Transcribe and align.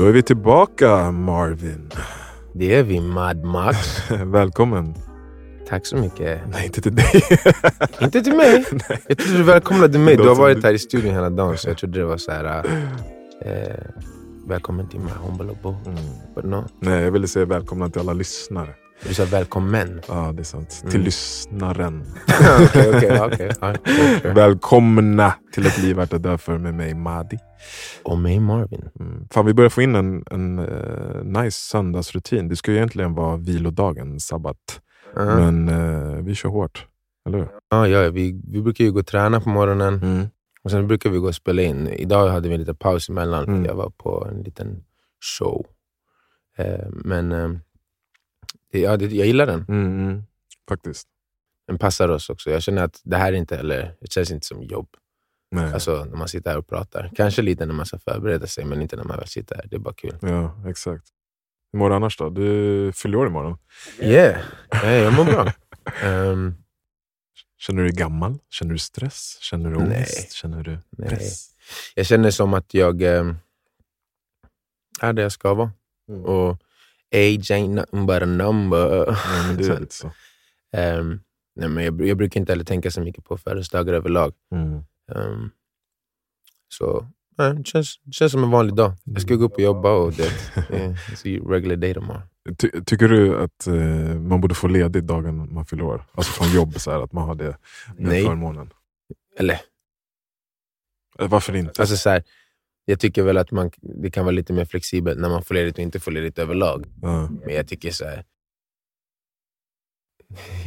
Då 0.00 0.06
är 0.06 0.12
vi 0.12 0.22
tillbaka 0.22 1.10
Marvin. 1.10 1.90
Det 2.52 2.74
är 2.74 2.82
vi, 2.82 3.00
Mad 3.00 3.44
Max. 3.44 4.10
Välkommen. 4.24 4.94
Tack 5.68 5.86
så 5.86 5.96
mycket. 5.96 6.40
Nej, 6.48 6.66
inte 6.66 6.80
till 6.80 6.94
dig. 6.94 7.22
Inte 8.00 8.22
till 8.22 8.36
mig. 8.36 8.64
Jag 9.08 9.18
trodde 9.18 9.38
du 9.38 9.42
välkomnade 9.42 9.98
mig. 9.98 10.16
Du 10.16 10.28
har 10.28 10.34
varit 10.34 10.64
här 10.64 10.72
i 10.72 10.78
studion 10.78 11.14
hela 11.14 11.30
dagen, 11.30 11.58
så 11.58 11.68
jag 11.68 11.78
trodde 11.78 11.98
det 11.98 12.04
var 12.04 12.16
så 12.16 12.32
här... 12.32 12.64
Eh, 13.42 14.02
välkommen 14.46 14.88
till 14.88 15.00
my 15.00 15.10
humble 15.10 15.52
abode. 15.60 15.78
Mm. 15.86 16.02
But 16.34 16.44
no. 16.44 16.64
Nej, 16.78 17.02
jag 17.02 17.10
ville 17.10 17.28
säga 17.28 17.46
välkomna 17.46 17.90
till 17.90 18.00
alla 18.00 18.12
lyssnare. 18.12 18.74
Du 19.08 19.14
sa 19.14 19.24
välkommen. 19.24 20.00
Ja, 20.08 20.32
det 20.32 20.42
är 20.42 20.44
sant. 20.44 20.70
Till 20.80 20.88
Mm. 20.90 21.02
lyssnaren. 21.04 22.04
Okej, 22.64 22.90
okej. 22.96 23.20
okej. 23.20 23.50
Ja, 23.60 23.74
sure. 23.84 24.32
Välkomna 24.34 25.34
till 25.52 25.66
ett 25.66 25.78
liv 25.78 25.96
värt 25.96 26.12
att 26.12 26.22
dö 26.22 26.38
för 26.38 26.58
med 26.58 26.74
mig 26.74 26.94
Madi. 26.94 27.38
Och 28.02 28.18
mig 28.18 28.40
Marvin. 28.40 28.88
Mm. 29.00 29.28
Fan, 29.30 29.46
vi 29.46 29.54
börjar 29.54 29.70
få 29.70 29.82
in 29.82 29.94
en, 29.94 30.24
en 30.30 30.58
eh, 30.58 31.42
nice 31.42 31.60
söndagsrutin. 31.60 32.48
Det 32.48 32.56
ska 32.56 32.70
ju 32.70 32.76
egentligen 32.76 33.14
vara 33.14 33.36
vilodagen, 33.36 34.20
sabbat. 34.20 34.80
Ja, 35.14 35.24
Men 35.24 35.68
eh, 35.68 36.22
vi 36.24 36.34
kör 36.34 36.48
hårt. 36.48 36.86
Eller 37.26 37.38
hur? 37.38 37.48
ja, 37.70 37.88
ja, 37.88 38.10
vi, 38.10 38.40
vi 38.52 38.62
brukar 38.62 38.84
ju 38.84 38.92
gå 38.92 38.98
och 39.00 39.06
träna 39.06 39.40
på 39.40 39.48
morgonen 39.48 39.94
Mm. 39.94 40.26
och 40.64 40.70
sen 40.70 40.86
brukar 40.86 41.10
vi 41.10 41.18
gå 41.18 41.26
och 41.26 41.34
spela 41.34 41.62
in. 41.62 41.88
Idag 41.88 42.28
hade 42.28 42.48
vi 42.48 42.58
lite 42.58 42.74
paus 42.74 43.08
emellan 43.08 43.44
Mm. 43.44 43.64
jag 43.64 43.74
var 43.74 43.90
på 43.90 44.26
en 44.30 44.42
liten 44.42 44.82
show. 45.38 45.66
Eh, 46.58 46.86
men 46.90 47.32
ja, 48.78 48.96
det, 48.96 49.06
jag 49.06 49.26
gillar 49.26 49.46
den. 49.46 49.64
Mm, 49.68 50.00
mm. 50.08 50.22
Faktiskt. 50.68 51.08
Den 51.66 51.78
passar 51.78 52.08
oss 52.08 52.30
också. 52.30 52.50
Jag 52.50 52.62
känner 52.62 52.82
att 52.82 53.00
det 53.04 53.16
här 53.16 53.32
är 53.32 53.36
inte 53.36 53.56
heller, 53.56 53.94
det 54.00 54.12
känns 54.12 54.30
inte 54.30 54.46
som 54.46 54.62
jobb. 54.62 54.88
Nej. 55.50 55.72
Alltså 55.74 56.04
när 56.04 56.16
man 56.16 56.28
sitter 56.28 56.50
här 56.50 56.58
och 56.58 56.68
pratar. 56.68 57.10
Kanske 57.16 57.42
lite 57.42 57.66
när 57.66 57.74
man 57.74 57.86
ska 57.86 57.98
förbereda 57.98 58.46
sig, 58.46 58.64
men 58.64 58.82
inte 58.82 58.96
när 58.96 59.04
man 59.04 59.18
väl 59.18 59.28
sitter 59.28 59.56
här. 59.56 59.66
Det 59.70 59.76
är 59.76 59.80
bara 59.80 59.94
kul. 59.94 60.16
Ja, 60.22 60.62
exakt. 60.66 61.04
Hur 61.72 61.78
mår 61.78 61.90
du 61.90 61.96
annars 61.96 62.16
då? 62.16 62.30
Du 62.30 62.92
fyller 62.94 63.18
år 63.18 63.26
imorgon. 63.26 63.58
Yeah, 64.00 64.40
yeah 64.84 64.94
jag 64.94 65.12
mår 65.12 65.24
bra. 65.24 65.52
Ehm, 66.02 66.54
Känner 67.58 67.82
du 67.82 67.88
dig 67.88 67.96
gammal? 67.96 68.38
Känner 68.50 68.72
du 68.72 68.78
stress? 68.78 69.38
Känner 69.40 69.70
du 69.70 69.76
Nej. 69.76 69.86
ångest? 69.86 70.32
Känner 70.32 70.62
du 70.62 70.78
Nej. 70.90 71.08
press? 71.08 71.50
jag 71.94 72.06
känner 72.06 72.30
som 72.30 72.54
att 72.54 72.74
jag 72.74 73.02
ehm, 73.02 73.36
är 75.00 75.12
där 75.12 75.22
jag 75.22 75.32
ska 75.32 75.54
vara. 75.54 75.72
Mm. 76.08 76.24
Och 76.24 76.58
age 77.12 77.50
ain't 77.50 77.74
nothing 77.74 78.06
but 78.06 78.22
a 78.22 78.26
number. 78.26 79.06
Men 79.46 79.56
det 79.56 79.66
är 79.68 79.80
lite 79.80 79.94
så. 79.94 80.10
ehm, 80.72 81.20
nej, 81.56 81.68
men 81.68 81.84
jag, 81.84 82.06
jag 82.06 82.16
brukar 82.16 82.40
inte 82.40 82.52
heller 82.52 82.64
tänka 82.64 82.90
så 82.90 83.00
mycket 83.00 83.24
på 83.24 83.36
födelsedagar 83.38 83.92
överlag. 83.92 84.32
Mm. 84.54 84.84
Ehm, 85.14 85.50
så 86.68 87.06
nej, 87.38 87.54
det, 87.54 87.66
känns, 87.66 88.00
det 88.04 88.12
känns 88.12 88.32
som 88.32 88.44
en 88.44 88.50
vanlig 88.50 88.74
dag. 88.74 88.92
Jag 89.04 89.22
ska 89.22 89.34
gå 89.34 89.44
upp 89.44 89.54
och 89.54 89.60
jobba 89.60 89.90
och 89.92 90.12
det 90.12 90.32
är 90.70 91.26
yeah, 91.26 91.46
regular 91.48 91.76
day 91.76 91.94
tomorrow. 91.94 92.22
Ty, 92.58 92.70
tycker 92.86 93.08
du 93.08 93.38
att 93.38 93.66
eh, 93.66 93.74
man 94.20 94.40
borde 94.40 94.54
få 94.54 94.68
ledigt 94.68 95.06
dagen 95.06 95.54
man 95.54 95.66
fyller 95.66 95.84
år? 95.84 96.04
Alltså 96.12 96.32
från 96.32 96.52
jobb, 96.52 96.80
så 96.80 96.90
här, 96.90 97.00
att 97.04 97.12
man 97.12 97.24
har 97.28 97.34
det, 97.34 97.56
den 97.96 98.06
Nej. 98.06 98.24
förmånen? 98.24 98.70
Eller 99.38 99.60
Varför 101.18 101.56
inte? 101.56 101.82
Alltså 101.82 101.96
så 101.96 102.10
här, 102.10 102.22
jag 102.84 103.00
tycker 103.00 103.22
väl 103.22 103.36
att 103.38 103.50
man, 103.50 103.70
det 103.80 104.10
kan 104.10 104.24
vara 104.24 104.32
lite 104.32 104.52
mer 104.52 104.64
flexibelt 104.64 105.20
när 105.20 105.28
man 105.28 105.44
får 105.44 105.54
ledigt 105.54 105.74
och 105.74 105.82
inte 105.82 106.00
får 106.00 106.10
ledigt 106.10 106.38
överlag. 106.38 106.86
ja. 107.02 107.28
Men 107.44 107.54
jag 107.54 107.68
tycker 107.68 107.90
så 107.90 108.04
här, 108.04 108.24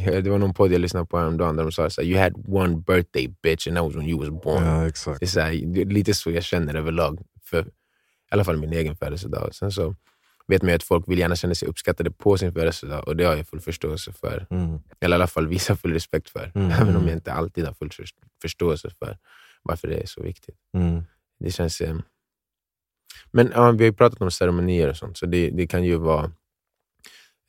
det 0.22 0.30
var 0.30 0.38
någon 0.38 0.54
podd 0.54 0.72
jag 0.72 0.80
lyssnade 0.80 1.06
på 1.06 1.18
häromdagen 1.18 1.56
där 1.56 1.62
de 1.62 1.72
sa 1.72 1.90
så 1.90 2.00
här, 2.00 2.08
you 2.08 2.20
had 2.20 2.44
one 2.48 2.76
birthday 2.76 3.28
bitch 3.42 3.66
and 3.68 3.76
that 3.76 3.84
was 3.84 3.94
when 3.96 4.08
you 4.08 4.18
was 4.20 4.42
born. 4.44 4.64
ja, 4.64 4.86
exakt. 4.88 5.20
Det, 5.20 5.26
är 5.26 5.28
så 5.28 5.40
här, 5.40 5.52
det 5.66 5.80
är 5.80 5.84
lite 5.86 6.14
så 6.14 6.30
jag 6.30 6.44
känner 6.44 6.74
överlag, 6.74 7.20
för 7.42 7.66
i 7.66 7.70
alla 8.30 8.44
fall 8.44 8.58
min 8.58 8.72
egen 8.72 8.96
födelsedag. 8.96 9.54
Sen 9.54 9.72
så 9.72 9.94
vet 10.46 10.62
man 10.62 10.68
ju 10.68 10.74
att 10.74 10.82
folk 10.82 11.08
vill 11.08 11.18
gärna 11.18 11.36
känna 11.36 11.54
sig 11.54 11.68
uppskattade 11.68 12.10
på 12.10 12.38
sin 12.38 12.52
födelsedag 12.52 13.08
och 13.08 13.16
det 13.16 13.24
har 13.24 13.36
jag 13.36 13.48
full 13.48 13.60
förståelse 13.60 14.12
för. 14.12 14.46
Mm. 14.50 14.78
Eller 15.00 15.14
i 15.14 15.18
alla 15.18 15.26
fall 15.26 15.48
visa 15.48 15.76
full 15.76 15.92
respekt 15.92 16.30
för. 16.30 16.52
Mm. 16.54 16.70
Även 16.80 16.96
om 16.96 17.06
jag 17.06 17.16
inte 17.16 17.32
alltid 17.32 17.64
har 17.66 17.72
full 17.74 17.90
först- 17.92 18.16
förståelse 18.42 18.90
för 18.98 19.18
varför 19.62 19.88
det 19.88 19.96
är 19.96 20.06
så 20.06 20.22
viktigt. 20.22 20.56
Mm. 20.74 21.02
Det 21.40 21.50
känns... 21.50 21.80
Eh... 21.80 21.96
Men 23.32 23.50
ja, 23.54 23.70
vi 23.70 23.78
har 23.78 23.90
ju 23.90 23.92
pratat 23.92 24.20
om 24.20 24.30
ceremonier 24.30 24.88
och 24.88 24.96
sånt, 24.96 25.16
så 25.18 25.26
det, 25.26 25.50
det 25.50 25.66
kan 25.66 25.84
ju 25.84 25.96
vara 25.96 26.32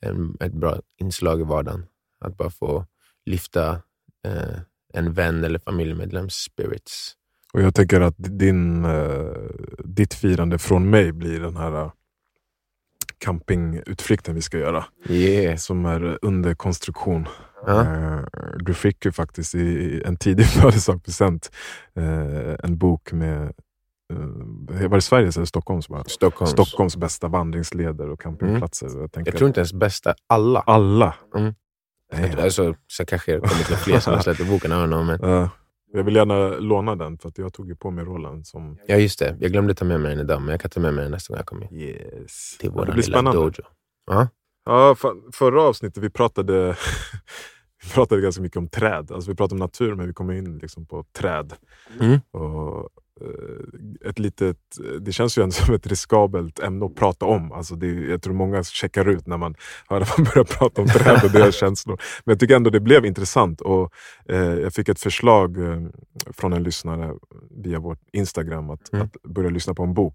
en, 0.00 0.36
ett 0.40 0.52
bra 0.52 0.80
inslag 1.00 1.40
i 1.40 1.44
vardagen. 1.44 1.86
Att 2.20 2.36
bara 2.36 2.50
få 2.50 2.86
lyfta 3.26 3.70
eh, 4.26 4.58
en 4.92 5.12
vän 5.12 5.44
eller 5.44 5.58
familjemedlems 5.58 6.34
spirits. 6.34 7.12
Och 7.52 7.62
jag 7.62 7.74
tänker 7.74 8.00
att 8.00 8.14
din, 8.18 8.84
eh, 8.84 9.32
ditt 9.84 10.14
firande 10.14 10.58
från 10.58 10.90
mig 10.90 11.12
blir 11.12 11.40
den 11.40 11.56
här 11.56 11.72
eh, 11.82 11.92
campingutflykten 13.18 14.34
vi 14.34 14.42
ska 14.42 14.58
göra. 14.58 14.84
Yeah. 15.08 15.56
Som 15.56 15.86
är 15.86 16.18
under 16.22 16.54
konstruktion. 16.54 17.28
Eh, 17.68 18.20
Du 18.58 18.74
fick 18.74 19.04
ju 19.04 19.12
faktiskt 19.12 19.54
i 19.54 20.02
en 20.04 20.16
tidig 20.16 20.46
födelsedagspresent 20.60 21.50
eh, 21.94 22.54
en 22.62 22.78
bok 22.78 23.12
med 23.12 23.52
var 24.08 24.88
det 24.96 25.00
Sveriges 25.00 25.36
eller 25.36 25.46
Stockholms? 25.46 25.88
Bara? 25.88 26.04
Stockholms. 26.04 26.50
Stockholms 26.50 26.96
bästa 26.96 27.28
vandringsleder 27.28 28.08
och 28.10 28.20
campingplatser. 28.20 28.86
Jag, 29.00 29.12
tänker 29.12 29.32
Jag 29.32 29.38
tror 29.38 29.48
inte 29.48 29.60
ens 29.60 29.72
bästa 29.72 30.14
alla. 30.26 30.60
alla. 30.60 31.14
Mm. 31.36 31.54
Nej, 32.12 32.34
Alltså, 32.40 32.74
så 32.86 33.06
kanske 33.06 33.32
det 33.32 33.38
kommit 33.40 33.70
några 33.70 33.80
fler 33.82 33.98
som 34.00 34.14
har 34.14 34.20
släppt 34.20 34.48
boken. 34.48 34.70
Know, 34.70 35.04
men... 35.04 35.24
eh, 35.24 35.48
jag 35.92 36.04
vill 36.04 36.16
gärna 36.16 36.48
låna 36.48 36.96
den 36.96 37.18
för 37.18 37.28
att 37.28 37.38
jag 37.38 37.52
tog 37.52 37.68
ju 37.68 37.76
på 37.76 37.90
mig 37.90 38.04
rollen 38.04 38.44
som... 38.44 38.78
Ja, 38.86 38.96
just 38.96 39.18
det. 39.18 39.36
Jag 39.40 39.52
glömde 39.52 39.74
ta 39.74 39.84
med 39.84 40.00
mig 40.00 40.10
den 40.16 40.24
idag, 40.24 40.40
men 40.42 40.48
jag 40.50 40.60
kan 40.60 40.70
ta 40.70 40.80
med 40.80 40.94
mig 40.94 41.02
den 41.02 41.12
nästa 41.12 41.32
gång 41.32 41.38
jag 41.38 41.46
kommer 41.46 41.72
Yes. 41.74 42.58
till 42.58 42.70
vår 42.70 42.86
det 42.86 42.92
blir 42.92 43.02
spännande. 43.02 43.32
dojo. 43.40 43.62
Ja. 44.06 44.28
Ja, 44.64 44.94
fa- 44.98 45.32
förra 45.32 45.62
avsnittet 45.62 46.02
vi 46.04 46.10
pratade, 46.10 46.76
vi 47.84 47.90
pratade 47.94 48.20
ganska 48.20 48.42
mycket 48.42 48.56
om 48.58 48.68
träd. 48.68 49.12
Alltså 49.12 49.30
vi 49.30 49.36
pratade 49.36 49.54
om 49.54 49.58
natur 49.58 49.94
men 49.94 50.06
vi 50.06 50.12
kom 50.14 50.30
in 50.30 50.58
liksom 50.58 50.86
på 50.86 51.04
träd. 51.18 51.52
Mm. 52.00 52.20
Och, 52.30 52.78
eh, 52.80 52.86
ett 54.04 54.18
litet, 54.18 54.58
det 55.00 55.12
känns 55.12 55.38
ju 55.38 55.42
ändå 55.42 55.52
som 55.66 55.74
ett 55.74 55.86
riskabelt 55.86 56.58
ämne 56.58 56.86
att 56.86 56.94
prata 56.94 57.26
om. 57.26 57.52
Alltså 57.52 57.74
det, 57.74 57.86
jag 57.86 58.22
tror 58.22 58.34
många 58.34 58.64
checkar 58.64 59.08
ut 59.08 59.26
när 59.26 59.36
man 59.36 59.54
hör 59.88 60.00
att 60.00 60.18
man 60.18 60.24
börjar 60.24 60.44
prata 60.44 60.82
om 60.82 60.88
träd 60.88 61.20
och 61.24 61.30
deras 61.30 61.54
känslor. 61.54 62.00
Men 62.24 62.32
jag 62.32 62.40
tycker 62.40 62.56
ändå 62.56 62.70
det 62.70 62.80
blev 62.80 63.06
intressant. 63.06 63.60
Och, 63.60 63.92
eh, 64.28 64.36
jag 64.38 64.72
fick 64.74 64.88
ett 64.88 65.00
förslag 65.00 65.58
eh, 65.58 65.82
från 66.32 66.52
en 66.52 66.62
lyssnare 66.62 67.14
via 67.50 67.78
vårt 67.78 68.00
Instagram 68.12 68.70
att, 68.70 68.92
Mm. 68.92 69.06
att 69.06 69.22
börja 69.22 69.50
lyssna 69.50 69.74
på 69.74 69.82
en 69.82 69.94
bok 69.94 70.14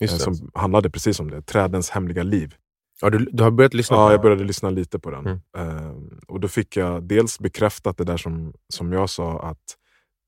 eh, 0.00 0.08
som 0.08 0.50
handlade 0.54 0.90
precis 0.90 1.20
om 1.20 1.30
det. 1.30 1.42
Trädens 1.42 1.90
hemliga 1.90 2.22
liv. 2.22 2.54
Ja, 3.00 3.10
du, 3.10 3.18
du 3.32 3.42
har 3.42 3.50
börjat 3.50 3.74
lyssna 3.74 3.96
Ja, 3.96 4.10
jag 4.10 4.22
började 4.22 4.44
lyssna 4.44 4.70
lite 4.70 4.98
på 4.98 5.10
den. 5.10 5.26
Mm. 5.26 5.40
Ehm, 5.58 6.20
och 6.28 6.40
då 6.40 6.48
fick 6.48 6.76
jag 6.76 7.02
dels 7.02 7.38
bekräftat 7.38 7.96
det 7.96 8.04
där 8.04 8.16
som, 8.16 8.52
som 8.68 8.92
jag 8.92 9.10
sa, 9.10 9.40
att 9.42 9.76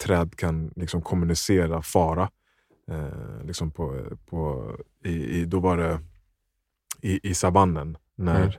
träd 0.03 0.37
kan 0.37 0.73
liksom 0.77 1.03
kommunicera 1.03 1.83
fara. 1.83 2.31
Ehm, 2.91 3.47
liksom 3.47 3.71
på, 3.71 4.03
på, 4.27 4.71
i, 5.05 5.41
i, 5.41 5.45
då 5.45 5.61
var 5.61 5.77
det 5.77 6.01
i, 7.01 7.31
i 7.31 7.35
savannen, 7.35 7.97
när 8.17 8.59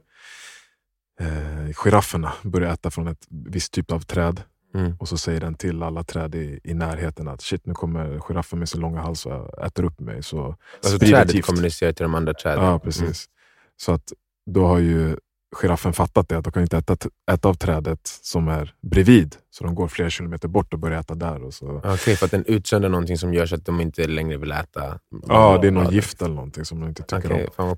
eh, 1.19 1.73
girafferna 1.73 2.33
började 2.43 2.73
äta 2.73 2.91
från 2.91 3.07
ett 3.07 3.25
visst 3.29 3.73
typ 3.73 3.91
av 3.91 3.99
träd. 3.99 4.41
Mm. 4.75 4.95
Och 4.99 5.07
så 5.07 5.17
säger 5.17 5.39
den 5.41 5.55
till 5.55 5.83
alla 5.83 6.03
träd 6.03 6.35
i, 6.35 6.59
i 6.63 6.73
närheten 6.73 7.27
att 7.27 7.41
shit, 7.41 7.65
nu 7.65 7.73
kommer 7.73 8.19
giraffen 8.19 8.59
med 8.59 8.69
sin 8.69 8.81
långa 8.81 9.01
hals 9.01 9.25
och 9.25 9.63
äter 9.65 9.83
upp 9.83 9.99
mig. 9.99 10.23
Så 10.23 10.55
Alltså 10.83 10.99
trädet 10.99 11.33
gift. 11.33 11.47
kommunicerar 11.47 11.93
till 11.93 12.03
de 12.03 12.15
andra 12.15 12.33
träden. 12.33 12.65
Ja, 12.65 12.79
precis. 12.79 13.29
Så 13.77 13.91
att 13.91 14.13
då 14.45 14.67
har 14.67 14.79
ju 14.79 15.17
giraffen 15.55 15.93
fattat 15.93 16.29
det, 16.29 16.37
att 16.37 16.43
de 16.43 16.51
kan 16.51 16.61
inte 16.61 16.77
äta, 16.77 16.97
äta 17.31 17.49
av 17.49 17.53
trädet 17.53 17.99
som 18.03 18.47
är 18.47 18.73
bredvid. 18.81 19.35
Så 19.49 19.63
de 19.63 19.75
går 19.75 19.87
flera 19.87 20.09
kilometer 20.09 20.47
bort 20.47 20.73
och 20.73 20.79
börjar 20.79 20.99
äta 20.99 21.15
där. 21.15 21.43
Och 21.43 21.53
så. 21.53 21.81
Okej, 21.83 22.15
för 22.15 22.25
att 22.25 22.31
den 22.31 22.45
utsöndrar 22.45 22.89
någonting 22.89 23.17
som 23.17 23.33
gör 23.33 23.45
så 23.45 23.55
att 23.55 23.65
de 23.65 23.81
inte 23.81 24.07
längre 24.07 24.37
vill 24.37 24.51
äta. 24.51 24.99
Ja, 25.27 25.57
det 25.61 25.67
är 25.67 25.71
någon 25.71 25.93
gift 25.93 26.21
eller 26.21 26.35
någonting 26.35 26.65
som 26.65 26.79
de 26.79 26.89
inte 26.89 27.03
tycker 27.03 27.33
Okej, 27.33 27.47
om. 27.57 27.75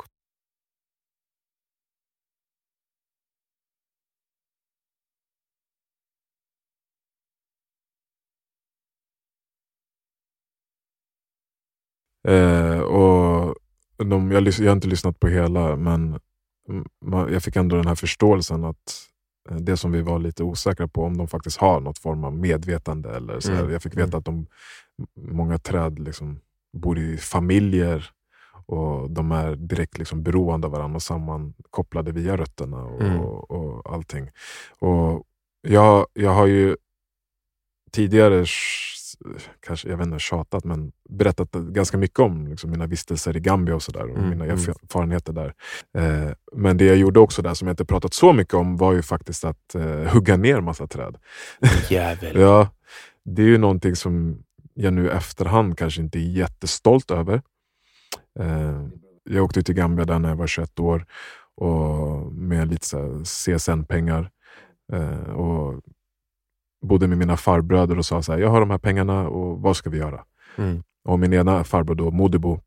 Eh, 12.27 12.79
och 12.79 13.56
de, 13.97 14.31
jag, 14.31 14.47
jag 14.47 14.68
har 14.68 14.75
inte 14.75 14.88
lyssnat 14.88 15.19
på 15.19 15.27
hela, 15.27 15.75
men 15.75 16.19
jag 17.31 17.43
fick 17.43 17.55
ändå 17.55 17.75
den 17.75 17.87
här 17.87 17.95
förståelsen 17.95 18.63
att 18.63 19.07
eh, 19.49 19.55
det 19.55 19.77
som 19.77 19.91
vi 19.91 20.01
var 20.01 20.19
lite 20.19 20.43
osäkra 20.43 20.87
på, 20.87 21.03
om 21.03 21.17
de 21.17 21.27
faktiskt 21.27 21.57
har 21.57 21.79
något 21.79 21.97
form 21.99 22.23
av 22.23 22.33
medvetande. 22.33 23.15
Eller 23.15 23.39
så. 23.39 23.51
Mm. 23.51 23.71
Jag 23.71 23.83
fick 23.83 23.97
veta 23.97 24.17
att 24.17 24.25
de, 24.25 24.47
många 25.17 25.57
träd 25.57 25.99
liksom 25.99 26.39
bor 26.77 26.99
i 26.99 27.17
familjer 27.17 28.09
och 28.65 29.11
de 29.11 29.31
är 29.31 29.55
direkt 29.55 29.97
liksom 29.97 30.23
beroende 30.23 30.67
av 30.67 30.73
varandra 30.73 30.95
och 30.95 31.03
sammankopplade 31.03 32.11
via 32.11 32.37
rötterna 32.37 32.83
och, 32.83 33.01
Mm. 33.01 33.19
och, 33.19 33.51
och 33.51 33.93
allting. 33.93 34.29
Och 34.79 35.23
jag, 35.61 36.07
jag 36.13 36.31
har 36.31 36.45
ju 36.45 36.75
tidigare 37.91 38.45
kanske, 39.59 39.89
jag 39.89 39.97
vet 39.97 40.07
inte, 40.07 40.19
tjatat, 40.19 40.63
men 40.63 40.91
berättat 41.09 41.51
ganska 41.51 41.97
mycket 41.97 42.19
om 42.19 42.47
liksom, 42.47 42.71
mina 42.71 42.85
vistelser 42.85 43.37
i 43.37 43.39
Gambia 43.39 43.75
och, 43.75 43.83
så 43.83 43.91
där, 43.91 44.03
och 44.03 44.17
Mm, 44.17 44.29
mina 44.29 44.45
mm. 44.45 44.57
erfarenheter 44.57 45.33
där. 45.33 45.53
Eh, 45.97 46.31
men 46.53 46.77
det 46.77 46.85
jag 46.85 46.97
gjorde 46.97 47.19
också 47.19 47.41
där, 47.41 47.53
som 47.53 47.67
jag 47.67 47.73
inte 47.73 47.85
pratat 47.85 48.13
så 48.13 48.33
mycket 48.33 48.53
om, 48.53 48.77
var 48.77 48.93
ju 48.93 49.01
faktiskt 49.01 49.45
att 49.45 49.75
eh, 49.75 50.13
hugga 50.13 50.37
ner 50.37 50.61
massa 50.61 50.87
träd. 50.87 51.17
Jävel. 51.89 52.39
Ja, 52.39 52.69
det 53.25 53.41
är 53.41 53.47
ju 53.47 53.57
någonting 53.57 53.95
som 53.95 54.43
jag 54.73 54.93
nu 54.93 55.11
efterhand 55.11 55.77
kanske 55.77 56.01
inte 56.01 56.19
är 56.19 56.29
jättestolt 56.31 57.11
över. 57.11 57.41
Eh, 58.39 58.87
jag 59.23 59.43
åkte 59.43 59.63
till 59.63 59.75
Gambia 59.75 60.05
där 60.05 60.19
när 60.19 60.29
jag 60.29 60.35
var 60.35 60.47
21 60.47 60.79
år 60.79 61.05
och 61.55 62.33
med 62.33 62.67
lite 62.67 63.23
CSN-pengar. 63.23 64.29
Eh, 64.93 65.29
och 65.29 65.81
bodde 66.81 67.07
med 67.07 67.18
mina 67.18 67.38
farbröder 67.38 67.97
och 67.97 68.06
sa 68.06 68.21
så 68.24 68.31
här, 68.31 68.39
jag 68.39 68.50
har 68.50 68.59
de 68.59 68.69
här 68.69 68.77
pengarna 68.77 69.27
och 69.27 69.62
vad 69.62 69.77
ska 69.77 69.89
vi 69.89 69.97
göra? 69.97 70.24
Mm. 70.57 70.83
Och 71.03 71.19
min 71.19 71.33
ena 71.33 71.63
farbror 71.63 71.95
då, 71.95 72.12
Modibo, 72.12 72.59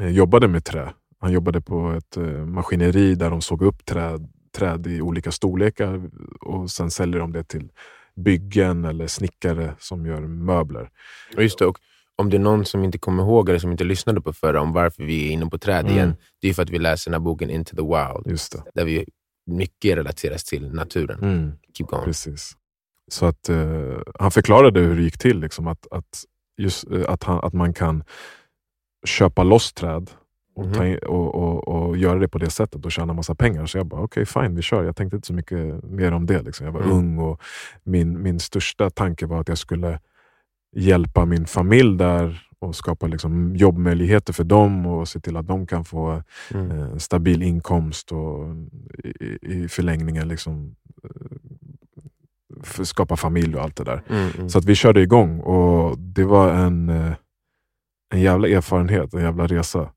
eh, 0.00 0.08
jobbade 0.08 0.48
med 0.48 0.64
trä. 0.64 0.92
Han 1.18 1.32
jobbade 1.32 1.60
på 1.60 1.92
ett 1.92 2.16
eh, 2.16 2.24
maskineri 2.24 3.14
där 3.14 3.30
de 3.30 3.40
såg 3.40 3.62
upp 3.62 3.84
träd, 3.84 4.28
träd 4.56 4.86
i 4.86 5.00
olika 5.00 5.32
storlekar 5.32 6.10
och 6.40 6.70
sen 6.70 6.90
säljer 6.90 7.20
de 7.20 7.32
det 7.32 7.44
till 7.44 7.68
byggen 8.16 8.84
eller 8.84 9.06
snickare 9.06 9.74
som 9.78 10.06
gör 10.06 10.20
möbler. 10.20 10.90
Just 11.38 11.58
det, 11.58 11.66
och 11.66 11.78
om 12.16 12.30
det 12.30 12.36
är 12.36 12.38
någon 12.38 12.64
som 12.64 12.84
inte 12.84 12.98
kommer 12.98 13.22
ihåg 13.22 13.48
eller 13.48 13.58
som 13.58 13.70
inte 13.72 13.84
lyssnade 13.84 14.20
på 14.20 14.32
förra 14.32 14.60
om 14.60 14.72
varför 14.72 15.02
vi 15.02 15.28
är 15.28 15.32
inne 15.32 15.46
på 15.46 15.58
träd 15.58 15.80
Mm. 15.80 15.92
igen, 15.92 16.16
det 16.40 16.48
är 16.48 16.54
för 16.54 16.62
att 16.62 16.70
vi 16.70 16.78
läser 16.78 17.10
den 17.10 17.20
här 17.20 17.24
boken 17.24 17.50
Into 17.50 17.76
the 17.76 17.82
Wild, 17.82 18.38
där 18.74 18.84
vi 18.84 19.06
mycket 19.46 19.96
relateras 19.96 20.44
till 20.44 20.72
naturen. 20.72 21.18
Mm. 21.22 21.52
Keep 21.78 21.86
going. 21.86 22.04
Precis. 22.04 22.52
Så 23.12 23.26
att 23.26 23.48
eh, 23.48 23.98
han 24.18 24.30
förklarade 24.30 24.80
hur 24.80 24.96
det 24.96 25.02
gick 25.02 25.18
till. 25.18 25.40
Liksom, 25.40 25.66
att, 25.66 25.86
att, 25.90 26.24
just, 26.58 26.90
eh, 26.90 27.02
att, 27.08 27.24
han, 27.24 27.40
att 27.44 27.52
man 27.52 27.72
kan 27.72 28.04
köpa 29.06 29.42
loss 29.42 29.72
träd 29.72 30.10
och, 30.56 30.74
ta 30.74 30.80
Mhm. 30.82 30.92
in, 30.92 30.98
och, 30.98 31.34
och, 31.34 31.68
och 31.68 31.96
göra 31.96 32.18
det 32.18 32.28
på 32.28 32.38
det 32.38 32.50
sättet 32.50 32.84
och 32.84 32.92
tjäna 32.92 33.12
massa 33.12 33.34
pengar. 33.34 33.66
Så 33.66 33.78
jag 33.78 33.86
bara, 33.86 34.00
okej 34.00 34.26
fine, 34.26 34.54
vi 34.56 34.62
kör. 34.62 34.84
Jag 34.84 34.96
tänkte 34.96 35.16
inte 35.16 35.26
så 35.26 35.34
mycket 35.34 35.82
mer 35.84 36.12
om 36.12 36.26
det. 36.26 36.42
Liksom. 36.42 36.66
Jag 36.66 36.72
var 36.72 36.80
Mm. 36.80 36.92
ung 36.96 37.18
och 37.18 37.40
min, 37.84 38.22
min 38.22 38.40
största 38.40 38.90
tanke 38.90 39.26
var 39.26 39.40
att 39.40 39.48
jag 39.48 39.58
skulle 39.58 40.00
hjälpa 40.76 41.24
min 41.24 41.46
familj 41.46 41.98
där 41.98 42.42
och 42.58 42.76
skapa 42.76 43.06
liksom, 43.06 43.56
jobbmöjligheter 43.56 44.32
för 44.32 44.44
dem 44.44 44.86
och 44.86 45.08
se 45.08 45.20
till 45.20 45.36
att 45.36 45.46
de 45.46 45.66
kan 45.66 45.84
få 45.84 46.22
Mm. 46.54 46.70
eh, 46.70 46.96
stabil 46.96 47.42
inkomst 47.42 48.12
och 48.12 48.46
i, 49.04 49.38
i 49.42 49.68
förlängningen 49.68 50.28
liksom, 50.28 50.76
eh, 51.04 51.36
skapa 52.82 53.16
familj 53.16 53.56
och 53.56 53.62
allt 53.62 53.76
det 53.76 53.84
där. 53.84 54.02
Mm, 54.08 54.30
mm. 54.36 54.48
Så 54.48 54.58
att 54.58 54.64
vi 54.64 54.74
körde 54.74 55.02
igång 55.02 55.40
och 55.40 55.98
det 55.98 56.24
var 56.24 56.52
en, 56.52 56.88
eh, 56.88 57.12
en 58.12 58.20
jävla 58.20 58.48
erfarenhet, 58.48 59.14
en 59.14 59.20
jävla 59.20 59.46
resa. 59.46 59.90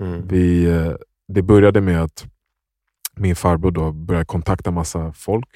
Mm. 0.00 0.28
Vi, 0.28 0.64
eh, 0.64 0.92
det 1.28 1.42
började 1.42 1.80
med 1.80 2.02
att 2.02 2.26
min 3.14 3.36
farbror 3.36 3.70
då 3.70 3.92
började 3.92 4.26
kontakta 4.26 4.70
massa 4.70 5.12
folk 5.12 5.48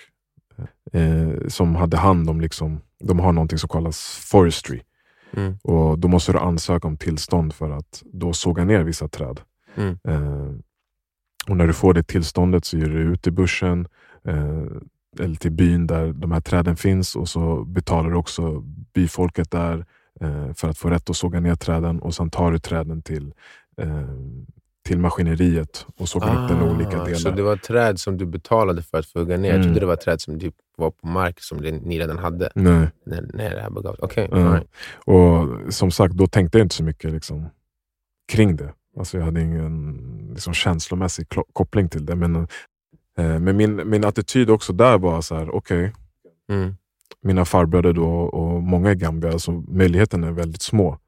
eh, 0.93 1.49
som 1.49 1.75
hade 1.75 1.97
hand 1.97 2.31
om, 2.31 2.41
liksom, 2.41 2.81
de 3.01 3.19
har 3.19 3.33
någonting 3.33 3.59
som 3.59 3.69
kallas 3.69 4.27
forestry. 4.31 4.81
Mm. 5.37 5.59
Och 5.63 5.99
Då 5.99 6.09
måste 6.09 6.33
du 6.33 6.39
ansöka 6.39 6.89
om 6.89 6.97
tillstånd 6.97 7.53
för 7.53 7.71
att 7.71 8.03
då 8.13 8.33
såga 8.33 8.65
ner 8.65 8.83
vissa 8.83 9.09
träd. 9.09 9.41
Mm. 9.77 9.99
Eh, 10.09 10.55
och 11.49 11.57
När 11.57 11.67
du 11.67 11.73
får 11.73 11.95
det 11.95 12.03
tillståndet 12.03 12.65
så 12.65 12.79
ger 12.79 12.87
du 12.87 13.01
ut 13.01 13.27
i 13.27 13.31
börsen 13.31 13.89
eh, 14.25 14.65
eller 15.21 15.35
till 15.37 15.53
byn 15.53 15.87
där 15.87 16.13
de 16.13 16.33
här 16.33 16.41
träden 16.41 16.77
finns 16.77 17.17
och 17.17 17.29
så 17.29 17.65
betalar 17.65 18.11
du 18.11 18.17
också 18.17 18.61
byfolket 18.95 19.51
där 19.51 19.87
eh, 20.21 20.53
för 20.55 20.69
att 20.69 20.79
få 20.79 20.91
rätt 20.91 21.11
att 21.11 21.17
såga 21.17 21.41
ner 21.41 21.55
träden 21.55 22.01
och 22.01 22.15
sen 22.15 22.31
tar 22.31 22.53
du 22.53 22.59
träden 22.59 23.03
till, 23.03 23.35
eh, 23.77 24.09
till 24.87 24.99
maskineriet 24.99 25.87
och 25.97 26.09
sågar 26.09 26.43
upp 26.45 26.49
den 26.49 26.69
i 26.69 26.71
olika 26.71 27.03
Ah, 27.03 27.07
Så 27.07 27.11
delar. 27.25 27.37
det 27.37 27.43
var 27.43 27.57
träd 27.57 28.01
som 28.01 28.17
du 28.19 28.27
betalade 28.27 28.83
för 28.83 28.99
att 28.99 29.07
få 29.07 29.19
hugga 29.19 29.37
ner? 29.37 29.49
Jag 29.49 29.55
Mm. 29.55 29.67
trodde 29.67 29.81
det 29.81 29.87
var 29.87 29.97
träd 29.97 30.21
som 30.21 30.41
typ 30.41 30.55
var 30.77 30.91
på 30.91 31.07
mark 31.07 31.41
som 31.41 31.59
ni 31.59 31.99
redan 32.01 32.19
hade 32.19 32.51
Nej. 32.55 32.89
när, 33.07 33.23
när 33.35 33.55
det 33.55 33.61
här 33.63 33.71
begav 33.71 33.97
Ja. 34.01 34.09
all 34.33 34.53
right. 34.53 34.69
Och 35.05 35.75
som 35.75 35.91
sagt, 35.91 36.15
då 36.15 36.27
tänkte 36.27 36.59
jag 36.59 36.65
inte 36.65 36.75
så 36.75 36.85
mycket 36.85 37.13
liksom, 37.13 37.47
kring 38.33 38.57
det. 38.57 38.73
Alltså 38.99 39.19
jag 39.19 39.25
hade 39.25 39.41
ingen 39.41 39.99
liksom, 40.33 40.55
känslomässig 40.55 41.27
koppling 41.53 41.89
till 41.89 42.07
det. 42.07 42.17
Men, 42.17 42.49
men 43.17 43.57
min, 43.57 43.89
min 43.91 44.05
attityd 44.05 44.51
också 44.51 44.73
där 44.73 44.99
var 44.99 45.21
så 45.21 45.35
här, 45.37 45.51
okej, 45.55 45.93
Mm. 46.49 46.75
mina 47.23 47.45
farbröder 47.45 47.93
då 47.93 48.09
och 48.11 48.63
många 48.63 48.93
i 48.93 48.95
Gambia, 48.95 49.33
alltså 49.33 49.53
möjligheterna 49.53 50.27
är 50.27 50.33
väldigt 50.33 50.63
små. 50.63 50.99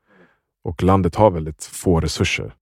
Och 0.65 0.83
landet 0.83 1.15
har 1.15 1.31
väldigt 1.31 1.65
få 1.65 2.01
resurser. 2.01 2.55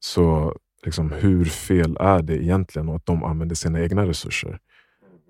Så 0.00 0.54
liksom, 0.84 1.12
hur 1.12 1.44
fel 1.44 1.96
är 2.00 2.22
det 2.22 2.42
egentligen 2.44 2.88
att 2.88 3.06
de 3.06 3.24
använder 3.24 3.54
sina 3.56 3.80
egna 3.80 4.06
resurser? 4.06 4.58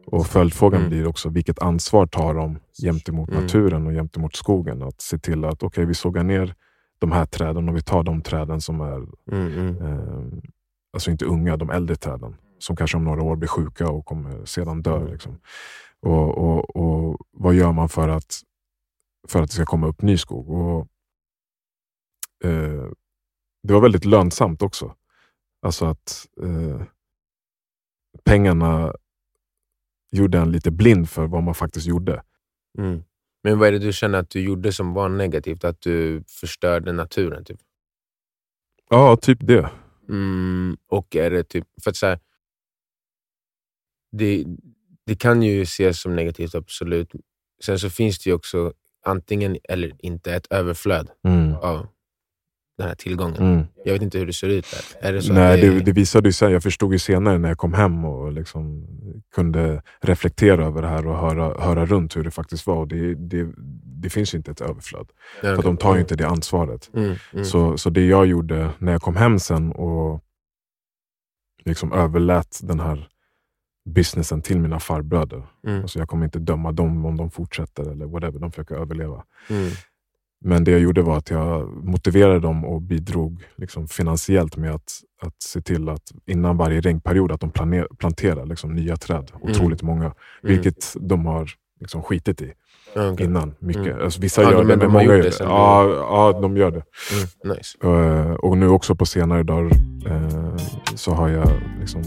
Och 0.06 0.26
följdfrågan 0.26 0.80
Mm. 0.80 0.90
blir 0.90 1.06
också, 1.06 1.28
vilket 1.28 1.58
ansvar 1.58 2.06
tar 2.06 2.34
de 2.34 2.58
gentemot 2.82 3.28
Mm. 3.30 3.42
naturen 3.42 3.86
och 3.86 3.92
gentemot 3.92 4.36
skogen? 4.36 4.82
Att 4.82 5.00
se 5.00 5.18
till 5.18 5.44
att 5.44 5.62
okej, 5.62 5.84
vi 5.86 5.94
sågar 5.94 6.22
ner 6.24 6.54
de 6.98 7.12
här 7.12 7.24
träden 7.26 7.68
och 7.68 7.76
vi 7.76 7.80
tar 7.82 8.02
de 8.02 8.22
träden 8.22 8.60
som 8.60 8.80
är, 8.80 8.96
Mm, 9.32 9.52
mm. 9.58 9.76
eh, 9.82 10.38
alltså 10.92 11.10
inte 11.10 11.24
unga, 11.24 11.56
de 11.56 11.70
äldre 11.70 11.96
träden. 11.96 12.36
Som 12.58 12.76
kanske 12.76 12.96
om 12.96 13.04
några 13.04 13.22
år 13.22 13.36
blir 13.36 13.48
sjuka 13.48 13.88
och 13.90 14.04
kommer 14.04 14.44
sedan 14.44 14.82
dö. 14.82 14.96
Mm. 14.96 15.12
Liksom. 15.12 15.40
Och, 16.00 16.38
och, 16.38 16.76
och 16.76 17.16
Vad 17.30 17.54
gör 17.54 17.72
man 17.72 17.88
för 17.88 18.08
att, 18.08 18.42
för 19.28 19.42
att 19.42 19.48
det 19.48 19.54
ska 19.54 19.64
komma 19.64 19.86
upp 19.86 20.02
ny 20.02 20.18
skog? 20.18 20.50
Och, 20.50 20.88
eh, 22.44 22.90
det 23.62 23.72
var 23.74 23.80
väldigt 23.80 24.04
lönsamt 24.04 24.62
också. 24.62 24.94
Alltså 25.62 25.86
att 25.86 26.26
eh, 26.42 26.82
pengarna 28.24 28.92
gjorde 30.10 30.38
en 30.38 30.52
lite 30.52 30.70
blind 30.70 31.10
för 31.10 31.26
vad 31.26 31.42
man 31.42 31.54
faktiskt 31.54 31.86
gjorde. 31.86 32.22
Mm. 32.78 33.04
Men 33.42 33.58
vad 33.58 33.68
är 33.68 33.72
det 33.72 33.78
du 33.78 33.92
känner 33.92 34.18
att 34.18 34.30
du 34.30 34.40
gjorde 34.40 34.72
som 34.72 34.94
var 34.94 35.08
negativt? 35.08 35.64
Att 35.64 35.80
du 35.80 36.24
förstörde 36.26 36.92
naturen? 36.92 37.44
Typ? 37.44 37.60
Ja, 38.90 39.16
typ 39.16 39.38
det. 39.40 39.70
Mm, 40.08 40.76
och 40.88 41.16
är 41.16 41.30
det 41.30 41.44
typ... 41.44 41.66
För 41.82 41.90
att 41.90 41.96
så 41.96 42.06
här, 42.06 42.18
det, 44.12 44.44
det 45.06 45.14
kan 45.14 45.42
ju 45.42 45.62
ses 45.62 46.00
som 46.00 46.16
negativt, 46.16 46.54
absolut. 46.54 47.12
Sen 47.64 47.78
så 47.78 47.90
finns 47.90 48.18
det 48.18 48.30
ju 48.30 48.34
också 48.36 48.72
antingen 49.04 49.56
eller 49.64 49.92
inte 49.98 50.34
ett 50.34 50.46
överflöd 50.50 51.10
Mm. 51.28 51.54
av 51.54 51.86
den 52.78 52.88
här 52.88 52.94
tillgången. 52.94 53.36
Mm. 53.36 53.64
Jag 53.84 53.92
vet 53.92 54.02
inte 54.02 54.18
hur 54.18 54.26
det 54.26 54.32
ser 54.32 54.48
ut 54.48 54.66
där. 54.70 55.08
Är 55.08 55.12
det 55.12 55.22
så 55.22 55.32
Nej, 55.32 55.60
det, 55.60 55.70
det, 55.70 55.80
det 55.80 55.92
visade 55.92 56.28
ju 56.28 56.32
sen, 56.32 56.52
jag 56.52 56.62
förstod 56.62 56.92
ju 56.92 56.98
senare 56.98 57.38
när 57.38 57.48
jag 57.48 57.58
kom 57.58 57.74
hem 57.74 58.04
och 58.04 58.32
liksom 58.32 58.86
kunde 59.34 59.82
reflektera 60.00 60.66
över 60.66 60.82
det 60.82 60.88
här 60.88 61.06
och 61.06 61.18
höra, 61.18 61.64
höra 61.64 61.86
runt 61.86 62.16
hur 62.16 62.24
det 62.24 62.30
faktiskt 62.30 62.66
var. 62.66 62.76
Och 62.76 62.88
det, 62.88 63.14
det, 63.14 63.52
det 63.84 64.10
finns 64.10 64.34
ju 64.34 64.38
inte 64.38 64.50
ett 64.50 64.60
överflöd. 64.60 65.08
Ja, 65.42 65.56
För 65.56 65.62
de 65.62 65.76
tar 65.76 65.94
ju 65.94 66.00
inte 66.00 66.16
det 66.16 66.28
ansvaret. 66.28 66.90
Mm, 66.94 67.14
mm, 67.32 67.44
Så, 67.44 67.78
så 67.78 67.90
det 67.90 68.06
jag 68.06 68.26
gjorde 68.26 68.70
när 68.78 68.92
jag 68.92 69.02
kom 69.02 69.16
hem 69.16 69.38
sen 69.38 69.72
och 69.72 70.24
liksom 71.64 71.92
överlät 71.92 72.60
den 72.62 72.80
här 72.80 73.08
businessen 73.88 74.42
till 74.42 74.60
mina 74.60 74.80
farbröder. 74.80 75.42
mm, 75.66 75.82
Alltså 75.82 75.98
jag 75.98 76.08
kommer 76.08 76.24
inte 76.24 76.38
döma 76.38 76.72
dem 76.72 77.04
om 77.06 77.16
de 77.16 77.30
fortsätter 77.30 77.90
eller 77.90 78.06
whatever, 78.06 78.38
de 78.38 78.50
försöker 78.52 78.74
överleva. 78.74 79.24
mm, 79.50 79.70
Men 80.44 80.64
det 80.64 80.70
jag 80.70 80.80
gjorde 80.80 81.02
var 81.02 81.16
att 81.16 81.30
jag 81.30 81.68
motiverade 81.84 82.40
dem 82.40 82.64
och 82.64 82.82
bidrog 82.82 83.44
liksom 83.56 83.88
finansiellt 83.88 84.56
med 84.56 84.70
att, 84.74 84.92
att 85.22 85.42
se 85.42 85.60
till 85.60 85.88
att 85.88 86.12
innan 86.26 86.56
varje 86.56 86.80
regnperiod 86.80 87.32
att 87.32 87.40
de 87.40 87.50
planer, 87.50 87.86
planterar 87.98 88.46
liksom 88.46 88.74
nya 88.74 88.96
träd. 88.96 89.32
Otroligt 89.40 89.82
många. 89.82 90.04
mm. 90.04 90.14
Vilket 90.42 90.94
de 91.00 91.26
har 91.26 91.50
liksom 91.80 92.02
skitit 92.02 92.42
i 92.42 92.52
okej. 92.96 93.26
innan. 93.26 93.54
Mycket. 93.58 93.86
Mm. 93.86 94.04
Alltså, 94.04 94.20
vissa 94.20 94.42
Ja, 94.42 94.50
gör 94.52 94.64
det, 94.64 94.76
de 94.76 94.76
men 94.78 94.92
många 94.92 95.04
gör 95.04 95.22
det 95.22 95.36
Ja, 95.40 95.88
ja, 96.32 96.40
de 96.40 96.56
gör 96.56 96.70
det. 96.70 96.82
Mm, 97.44 97.56
nice. 97.56 97.78
Eh, 97.82 98.32
och 98.34 98.58
nu 98.58 98.68
också 98.68 98.94
på 98.94 99.06
senare 99.06 99.42
dagar 99.42 99.70
eh, 100.06 100.56
så 100.94 101.12
har 101.12 101.28
jag 101.28 101.48
liksom 101.80 102.02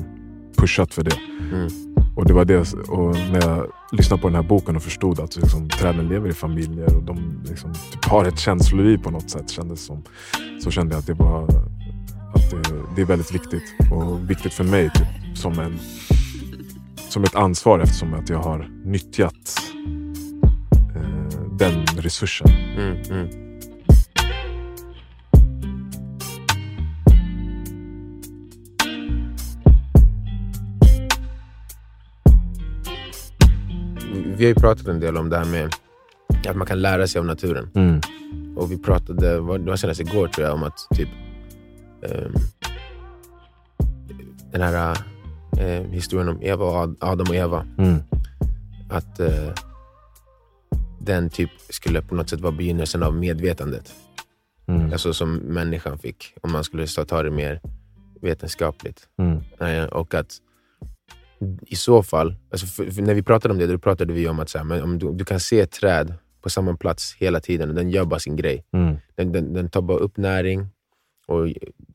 pushat 0.57 0.93
för 0.93 1.03
det. 1.03 1.17
Mm. 1.51 1.69
Och 2.15 2.25
det 2.25 2.33
var 2.33 2.45
det, 2.45 2.73
och 2.73 3.15
när 3.15 3.47
jag 3.47 3.71
lyssnade 3.91 4.21
på 4.21 4.27
den 4.27 4.35
här 4.35 4.43
boken 4.43 4.75
och 4.75 4.83
förstod 4.83 5.19
att 5.19 5.35
liksom, 5.35 5.69
träden 5.69 6.07
lever 6.07 6.29
i 6.29 6.33
familjer 6.33 6.95
och 6.97 7.03
de 7.03 7.43
liksom, 7.49 7.73
typ 7.73 8.05
har 8.05 8.25
ett 8.25 8.39
känsloliv 8.39 8.97
på 8.97 9.11
något 9.11 9.29
sätt. 9.29 9.49
Kändes 9.49 9.85
som, 9.85 10.03
så 10.63 10.71
kände 10.71 10.93
jag 10.93 10.99
att 10.99 11.07
det 11.07 11.13
var 11.13 11.43
att 12.33 12.51
det, 12.51 12.75
det 12.95 13.01
är 13.01 13.05
väldigt 13.05 13.35
viktigt. 13.35 13.63
Och 13.91 14.29
viktigt 14.29 14.53
för 14.53 14.63
mig 14.63 14.89
typ, 14.89 15.37
som, 15.37 15.59
en, 15.59 15.79
som 17.09 17.23
ett 17.23 17.35
ansvar 17.35 17.79
eftersom 17.79 18.13
att 18.13 18.29
jag 18.29 18.39
har 18.39 18.69
nyttjat 18.85 19.61
eh, 20.95 21.41
den 21.51 21.85
resursen. 21.85 22.47
Mm, 22.77 22.97
mm. 23.09 23.40
Vi 34.41 34.45
har 34.45 34.49
ju 34.49 34.55
pratat 34.55 34.87
en 34.87 34.99
del 34.99 35.17
om 35.17 35.29
det 35.29 35.37
här 35.37 35.45
med 35.45 35.75
att 36.47 36.55
man 36.55 36.67
kan 36.67 36.81
lära 36.81 37.07
sig 37.07 37.19
av 37.19 37.25
naturen. 37.25 37.69
Mm. 37.75 38.01
Och 38.55 38.71
vi 38.71 38.77
pratade, 38.77 39.27
det 39.27 39.39
var 39.39 39.75
senast 39.75 39.99
igår 39.99 40.27
tror 40.27 40.47
jag, 40.47 40.53
om 40.55 40.63
att 40.63 40.87
typ 40.95 41.09
ehm, 42.03 42.33
den 44.51 44.61
här 44.61 44.97
eh, 45.59 45.83
historien 45.89 46.29
om 46.29 46.41
Eva 46.41 46.65
och 46.65 46.75
Ad- 46.75 46.97
Adam 46.99 47.27
och 47.29 47.35
Eva. 47.35 47.67
Mm. 47.77 47.99
Att 48.89 49.19
eh, 49.19 49.53
den 50.99 51.29
typ 51.29 51.49
skulle 51.69 52.01
på 52.01 52.15
något 52.15 52.29
sätt 52.29 52.41
vara 52.41 52.51
begynnelsen 52.51 53.03
av 53.03 53.15
medvetandet. 53.15 53.93
Mm. 54.67 54.91
Alltså 54.91 55.13
som 55.13 55.35
människan 55.35 55.97
fick, 55.97 56.33
om 56.41 56.51
man 56.51 56.63
skulle 56.63 56.87
ta 56.87 57.23
det 57.23 57.31
mer 57.31 57.61
vetenskapligt. 58.21 59.07
Mm. 59.19 59.41
Eh, 59.59 59.85
och 59.85 60.13
att 60.13 60.37
i 61.61 61.75
så 61.75 62.03
fall, 62.03 62.35
alltså 62.51 62.67
för, 62.67 62.91
för 62.91 63.01
när 63.01 63.13
vi 63.13 63.23
pratade 63.23 63.51
om 63.51 63.57
det, 63.57 63.67
då 63.67 63.79
pratade 63.79 64.13
vi 64.13 64.27
om 64.27 64.39
att 64.39 64.49
så 64.49 64.57
här, 64.57 64.65
men 64.65 64.83
om 64.83 64.99
du, 64.99 65.13
du 65.13 65.25
kan 65.25 65.39
se 65.39 65.59
ett 65.59 65.71
träd 65.71 66.13
på 66.41 66.49
samma 66.49 66.77
plats 66.77 67.15
hela 67.17 67.39
tiden 67.39 67.69
och 67.69 67.75
den 67.75 67.89
gör 67.89 68.05
bara 68.05 68.19
sin 68.19 68.35
grej. 68.35 68.65
Mm. 68.73 68.97
Den, 69.15 69.31
den, 69.31 69.53
den 69.53 69.69
tar 69.69 69.81
bara 69.81 69.97
upp 69.97 70.17
näring 70.17 70.67
och 71.27 71.47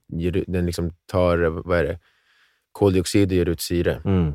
ger, 0.08 0.44
den 0.46 0.66
liksom 0.66 0.92
tar 1.06 1.38
vad 1.38 1.78
är 1.78 1.84
det, 1.84 1.98
koldioxid 2.72 3.28
och 3.28 3.36
ger 3.36 3.48
ut 3.48 3.60
syre. 3.60 4.02
Mm. 4.04 4.34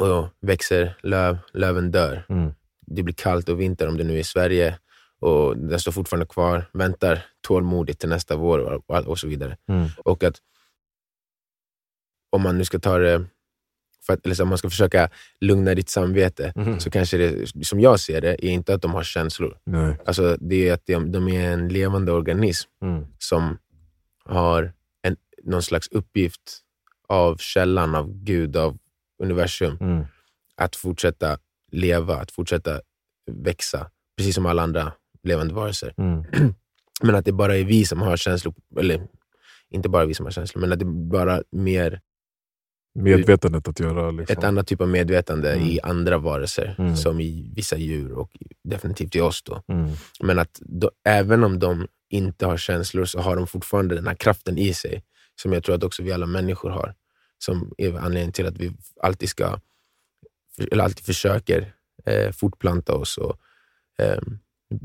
Och 0.00 0.28
växer 0.40 0.96
löv, 1.02 1.38
löven 1.52 1.90
dör. 1.90 2.26
Mm. 2.28 2.50
Det 2.86 3.02
blir 3.02 3.14
kallt 3.14 3.48
och 3.48 3.60
vinter 3.60 3.88
om 3.88 3.96
det 3.96 4.04
nu 4.04 4.14
är 4.14 4.20
i 4.20 4.24
Sverige 4.24 4.78
och 5.20 5.56
den 5.56 5.80
står 5.80 5.92
fortfarande 5.92 6.26
kvar, 6.26 6.64
väntar 6.72 7.24
tålmodigt 7.40 8.00
till 8.00 8.08
nästa 8.08 8.36
vår 8.36 8.58
och, 8.58 8.84
och, 8.86 9.06
och 9.06 9.18
så 9.18 9.28
vidare. 9.28 9.56
Mm. 9.68 9.88
Och 10.04 10.24
att 10.24 10.36
om 12.30 12.42
man 12.42 12.58
nu 12.58 12.64
ska 12.64 12.78
ta 12.78 12.98
det, 12.98 13.24
för 14.10 14.14
att, 14.18 14.24
eller 14.26 14.34
så, 14.34 14.42
om 14.42 14.48
man 14.48 14.58
ska 14.58 14.70
försöka 14.70 15.10
lugna 15.40 15.74
ditt 15.74 15.88
samvete, 15.88 16.52
Mm. 16.56 16.80
så 16.80 16.90
kanske 16.90 17.16
det, 17.18 17.46
som 17.66 17.80
jag 17.80 18.00
ser 18.00 18.20
det, 18.20 18.44
är 18.46 18.50
inte 18.50 18.74
att 18.74 18.82
de 18.82 18.94
har 18.94 19.02
känslor. 19.02 19.58
Nej. 19.66 19.96
Alltså 20.06 20.36
det 20.40 20.68
är 20.68 20.72
att 20.74 20.86
de, 20.86 21.12
de 21.12 21.28
är 21.28 21.50
en 21.52 21.68
levande 21.68 22.12
organism 22.12 22.70
Mm. 22.82 23.06
som 23.18 23.58
har 24.24 24.72
en, 25.02 25.16
någon 25.44 25.62
slags 25.62 25.88
uppgift 25.88 26.58
av 27.08 27.36
källan, 27.36 27.94
av 27.94 28.12
Gud, 28.24 28.56
av 28.56 28.78
universum, 29.22 29.76
Mm. 29.80 30.04
att 30.56 30.76
fortsätta 30.76 31.38
leva, 31.72 32.14
att 32.16 32.30
fortsätta 32.30 32.80
växa, 33.30 33.90
precis 34.16 34.34
som 34.34 34.46
alla 34.46 34.62
andra 34.62 34.92
levande 35.22 35.54
varelser. 35.54 35.94
Mm. 35.98 36.24
Men 37.02 37.14
att 37.14 37.24
det 37.24 37.32
bara 37.32 37.56
är 37.56 37.64
vi 37.64 37.84
som 37.84 38.00
har 38.02 38.16
känslor, 38.16 38.54
eller 38.78 39.06
inte 39.70 39.88
bara 39.88 40.04
vi 40.04 40.14
som 40.14 40.26
har 40.26 40.30
känslor, 40.30 40.60
men 40.60 40.72
att 40.72 40.78
det 40.78 40.84
bara 40.84 41.42
mer 41.52 42.00
Medvetandet 42.94 43.68
att 43.68 43.80
göra 43.80 44.10
liksom. 44.10 44.38
ett 44.38 44.44
annat 44.44 44.66
typ 44.66 44.80
av 44.80 44.88
medvetande 44.88 45.52
Mm. 45.52 45.66
i 45.66 45.80
andra 45.80 46.18
varelser, 46.18 46.74
Mm. 46.78 46.96
som 46.96 47.20
i 47.20 47.52
vissa 47.54 47.76
djur 47.76 48.12
och 48.12 48.30
definitivt 48.64 49.16
i 49.16 49.20
oss. 49.20 49.42
Då. 49.42 49.62
Mm. 49.68 49.90
Men 50.20 50.38
att 50.38 50.58
då, 50.60 50.90
även 51.04 51.44
om 51.44 51.58
de 51.58 51.86
inte 52.08 52.46
har 52.46 52.56
känslor 52.56 53.04
så 53.04 53.20
har 53.20 53.36
de 53.36 53.46
fortfarande 53.46 53.94
den 53.94 54.06
här 54.06 54.14
kraften 54.14 54.58
i 54.58 54.74
sig, 54.74 55.02
som 55.42 55.52
jag 55.52 55.64
tror 55.64 55.74
att 55.74 55.84
också 55.84 56.02
vi 56.02 56.12
alla 56.12 56.26
människor 56.26 56.70
har. 56.70 56.94
Som 57.38 57.72
är 57.78 57.88
anledningen 57.98 58.32
till 58.32 58.46
att 58.46 58.58
vi 58.58 58.72
alltid 59.00 59.28
ska, 59.28 59.60
eller 60.70 60.84
alltid 60.84 61.04
försöker 61.04 61.72
eh, 62.04 62.32
fortplanta 62.32 62.94
oss 62.94 63.18
och 63.18 63.36
eh, 64.02 64.18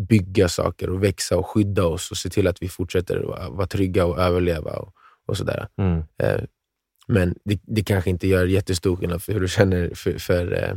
bygga 0.09 0.50
saker 0.50 0.89
och 0.89 1.03
växa 1.03 1.38
och 1.38 1.47
skydda 1.47 1.85
oss 1.85 2.12
och 2.12 2.17
se 2.17 2.29
till 2.29 2.47
att 2.47 2.62
vi 2.62 2.69
fortsätter 2.69 3.19
vara, 3.50 3.67
trygga 3.67 4.05
och 4.05 4.19
överleva 4.19 4.71
och, 4.71 4.93
och 5.25 5.38
sådär. 5.38 5.67
Mm. 5.77 6.03
Eh, 6.24 6.41
men 7.07 7.35
det, 7.45 7.59
det 7.63 7.83
kanske 7.83 8.09
inte 8.09 8.27
gör 8.27 8.45
jättestor 8.45 8.95
skillnad 8.95 9.24
för 9.24 9.33
hur 9.33 9.39
du 9.39 9.47
känner 9.47 9.91
för, 9.95 10.19
för 10.19 10.63
eh, 10.63 10.75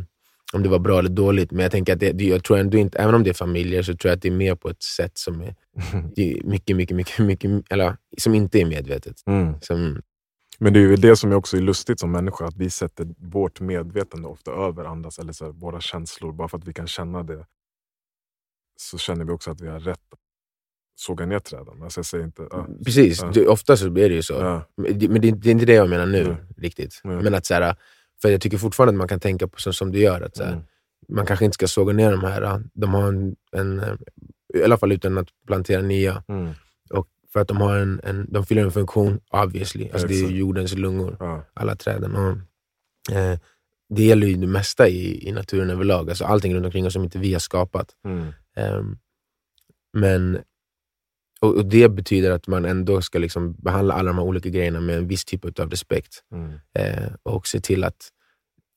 om 0.53 0.63
det 0.63 0.69
var 0.69 0.79
bra 0.79 0.99
eller 0.99 1.11
dåligt. 1.11 1.51
Men 1.51 1.63
jag 1.63 1.73
tänker 1.73 1.93
att 1.93 2.01
det, 2.01 2.21
jag 2.21 2.45
tror 2.45 2.59
ändå 2.59 2.79
inte, 2.79 2.99
även 2.99 3.15
om 3.15 3.23
det 3.23 3.31
är 3.31 3.35
familjer, 3.35 3.83
så 3.83 3.97
tror 3.97 4.11
jag 4.11 4.17
att 4.17 4.23
det 4.23 4.29
är 4.29 4.33
mer 4.33 4.55
på 4.55 4.69
ett 4.71 4.83
sätt 4.83 5.19
som 5.19 5.41
är 5.41 5.55
mycket, 6.45 6.77
mycket, 6.77 6.97
mycket, 6.97 7.19
mycket, 7.19 7.51
eller 7.71 7.97
som 8.19 8.35
inte 8.35 8.61
är 8.61 8.65
medvetet. 8.65 9.23
Mm. 9.27 9.61
Som, 9.61 10.03
Men 10.59 10.73
det 10.73 10.79
är 10.79 10.83
ju 10.83 10.97
det 10.97 11.17
som 11.17 11.33
också 11.33 11.57
är 11.57 11.61
lustigt 11.61 12.01
som 12.01 12.13
människa, 12.13 12.47
att 12.47 12.57
vi 12.57 12.71
sätter 12.71 13.07
vårt 13.19 13.61
medvetande 13.61 14.29
ofta 14.29 14.51
över 14.51 14.85
andras, 14.85 15.19
eller 15.19 15.33
så 15.33 15.45
här, 15.45 15.53
våra 15.53 15.81
känslor. 15.81 16.33
Bara 16.33 16.49
för 16.49 16.59
att 16.59 16.69
vi 16.69 16.73
kan 16.73 16.87
känna 16.87 17.23
det, 17.23 17.47
så 18.77 18.99
känner 18.99 19.25
vi 19.25 19.33
också 19.33 19.51
att 19.51 19.61
vi 19.61 19.69
har 19.69 19.81
rätt 19.81 20.01
såga 21.01 21.27
ner 21.27 21.39
träden. 21.39 21.83
Alltså 21.83 21.99
jag 21.99 22.07
säger 22.07 22.25
inte... 22.25 22.47
ja. 22.51 22.67
precis, 22.85 23.23
Ja. 23.23 23.31
det, 23.35 23.47
ofta 23.47 23.77
så 23.77 23.91
blir 23.91 24.09
det 24.09 24.15
ju 24.15 24.23
så. 24.23 24.35
Ja. 24.35 24.63
Men, 24.77 24.99
det, 24.99 25.31
det, 25.31 25.49
är 25.49 25.53
inte 25.53 25.67
det 25.67 25.73
jag 25.75 25.91
menar 25.91 26.07
nu 26.07 26.25
Nej. 26.25 26.37
riktigt. 26.57 27.01
Men 27.05 27.35
att 27.35 27.47
så 27.47 27.55
här, 27.55 27.77
för 28.23 28.29
jag 28.29 28.41
tycker 28.41 28.59
fortfarande 28.59 28.91
att 28.91 28.99
man 28.99 29.09
kan 29.09 29.21
tänka 29.21 29.49
på 29.49 29.61
så, 29.61 29.73
som 29.73 29.93
du 29.93 29.99
gör, 29.99 30.21
att 30.21 30.37
så 30.37 30.45
här, 30.45 30.53
Mm. 30.53 30.65
man 31.17 31.27
kanske 31.27 31.45
inte 31.45 31.55
ska 31.55 31.69
såga 31.69 31.93
ner 31.93 32.11
de 32.11 32.21
här. 32.25 32.63
De 32.75 32.95
har 32.95 33.09
en, 33.09 33.37
en 33.53 33.81
eh, 33.81 33.95
i 34.55 34.63
alla 34.65 34.77
fall 34.79 34.93
utan 34.93 35.19
att 35.19 35.29
plantera 35.47 35.83
nya. 35.83 36.23
Mm. 36.29 36.53
För 37.33 37.41
att 37.41 37.49
de, 37.49 37.57
har 37.57 37.77
en, 37.77 38.01
en, 38.05 38.27
de 38.33 38.47
fyller 38.47 38.63
en 38.63 38.73
funktion, 38.73 39.21
obviously. 39.31 39.89
Alltså 39.93 40.07
det 40.09 40.15
är 40.25 40.31
jordens 40.31 40.75
lungor, 40.75 41.17
Ja. 41.21 41.45
alla 41.55 41.77
träden. 41.77 42.17
Och, 42.17 42.37
eh, 43.17 43.39
det 43.95 44.03
gäller 44.05 44.27
ju 44.27 44.35
det 44.35 44.47
mesta 44.47 44.89
i, 44.89 45.29
i 45.29 45.33
naturen 45.33 45.71
överlag. 45.71 46.09
Alltså 46.11 46.25
allting 46.25 46.55
runt 46.55 46.67
omkring 46.67 46.87
oss 46.87 46.93
som 46.93 47.05
inte 47.05 47.19
vi 47.19 47.33
har 47.33 47.41
skapat. 47.41 47.91
Mm. 48.05 48.27
Ehm, 48.57 48.99
men, 49.93 50.39
och, 51.41 51.57
och 51.57 51.67
Det 51.67 51.89
betyder 51.89 52.31
att 52.31 52.47
man 52.47 52.65
ändå 52.65 53.03
ska 53.03 53.19
liksom 53.19 53.55
behandla 53.55 53.95
alla 53.95 54.07
de 54.07 54.19
här 54.19 54.25
olika 54.25 54.49
grejerna 54.49 54.81
med 54.81 54.99
en 54.99 55.09
viss 55.09 55.25
typ 55.25 55.61
av 55.61 55.71
respekt. 55.71 56.25
Mm. 56.33 56.53
Eh, 56.75 57.13
och 57.23 57.47
se 57.47 57.61
till 57.61 57.85
att 57.85 58.09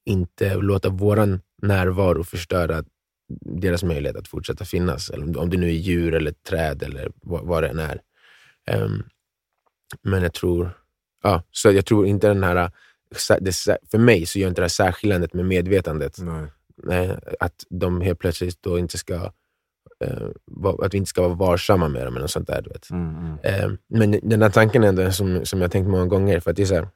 inte 0.06 0.56
låta 0.56 0.90
våran 0.90 1.42
närvaro 1.62 2.24
förstöra 2.24 2.84
deras 3.40 3.84
möjlighet 3.84 4.18
att 4.18 4.28
fortsätta 4.28 4.66
finnas. 4.66 5.10
Eller 5.10 5.38
om, 5.38 5.50
det 5.50 5.58
nu 5.58 5.68
är 5.68 5.72
djur, 5.72 6.14
eller 6.14 6.32
träd 6.32 6.84
eller 6.84 7.12
vad, 7.16 7.46
vad 7.46 7.64
det 7.64 7.70
än 7.70 7.80
är. 7.80 8.02
Ehm, 8.68 9.04
men 10.02 10.24
jag 10.24 10.34
tror, 10.34 10.70
ja, 11.24 11.44
så 11.52 11.72
jag 11.72 11.86
tror 11.86 12.08
inte 12.08 12.28
den 12.28 12.44
här, 12.44 12.72
det, 13.40 13.52
för 13.92 13.98
mig 13.98 14.26
så 14.26 14.40
gör 14.40 14.48
inte 14.48 14.62
det 14.62 14.64
här 14.64 14.70
särskiljandet 14.70 15.34
med 15.34 15.46
medvetandet 15.46 16.18
Nej. 16.20 16.48
eh, 16.92 17.18
att 17.40 17.66
de 17.70 18.02
helt 18.02 18.20
plötsligt 18.20 18.64
då 18.64 18.80
inte 18.80 18.98
ska 18.98 19.16
eh, 19.16 19.32
att 20.84 20.94
vi 20.94 20.98
inte 20.98 21.10
ska 21.10 21.22
vara 21.22 21.34
varsamma 21.34 21.88
med 21.88 22.06
dem 22.06 22.14
eller 22.14 22.22
något 22.22 22.32
sånt 22.32 22.48
där. 22.48 22.62
Du 22.62 22.70
vet. 22.70 22.90
Mm. 22.90 23.16
Mm. 23.16 23.38
Eh, 23.44 23.72
men 23.88 24.12
den 24.12 24.42
här 24.42 24.50
tanken 24.50 24.84
är 24.84 24.88
ändå 24.88 25.12
som, 25.12 25.46
som 25.46 25.62
jag 25.62 25.72
tänkt 25.72 25.88
många 25.90 26.06
gånger. 26.06 26.40
För 26.40 26.52
att 26.52 26.58
det 26.58 26.62
är 26.62 26.66
så 26.66 26.76
här, 26.76 26.88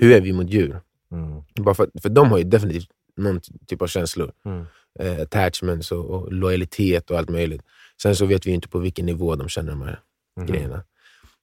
hur 0.00 0.12
är 0.12 0.20
vi 0.20 0.32
mot 0.32 0.50
djur? 0.50 0.80
Mm. 1.12 1.42
Bara 1.54 1.74
för, 1.74 1.90
för 2.02 2.08
de 2.08 2.30
har 2.30 2.38
ju 2.38 2.44
definitivt 2.44 2.88
någon 3.16 3.40
typ 3.66 3.82
av 3.82 3.86
känslor. 3.86 4.32
Mm. 4.44 4.66
Eh, 5.00 5.22
attachments 5.22 5.92
och, 5.92 6.04
och 6.10 6.32
lojalitet 6.32 7.10
och 7.10 7.18
allt 7.18 7.28
möjligt. 7.30 7.62
Sen 8.02 8.16
så 8.16 8.26
vet 8.26 8.46
vi 8.46 8.50
inte 8.50 8.68
på 8.68 8.78
vilken 8.78 9.06
nivå 9.06 9.34
de 9.34 9.48
känner 9.48 9.70
de 9.70 9.82
här 9.82 10.00
Mhm. 10.36 10.46
grejerna. 10.46 10.84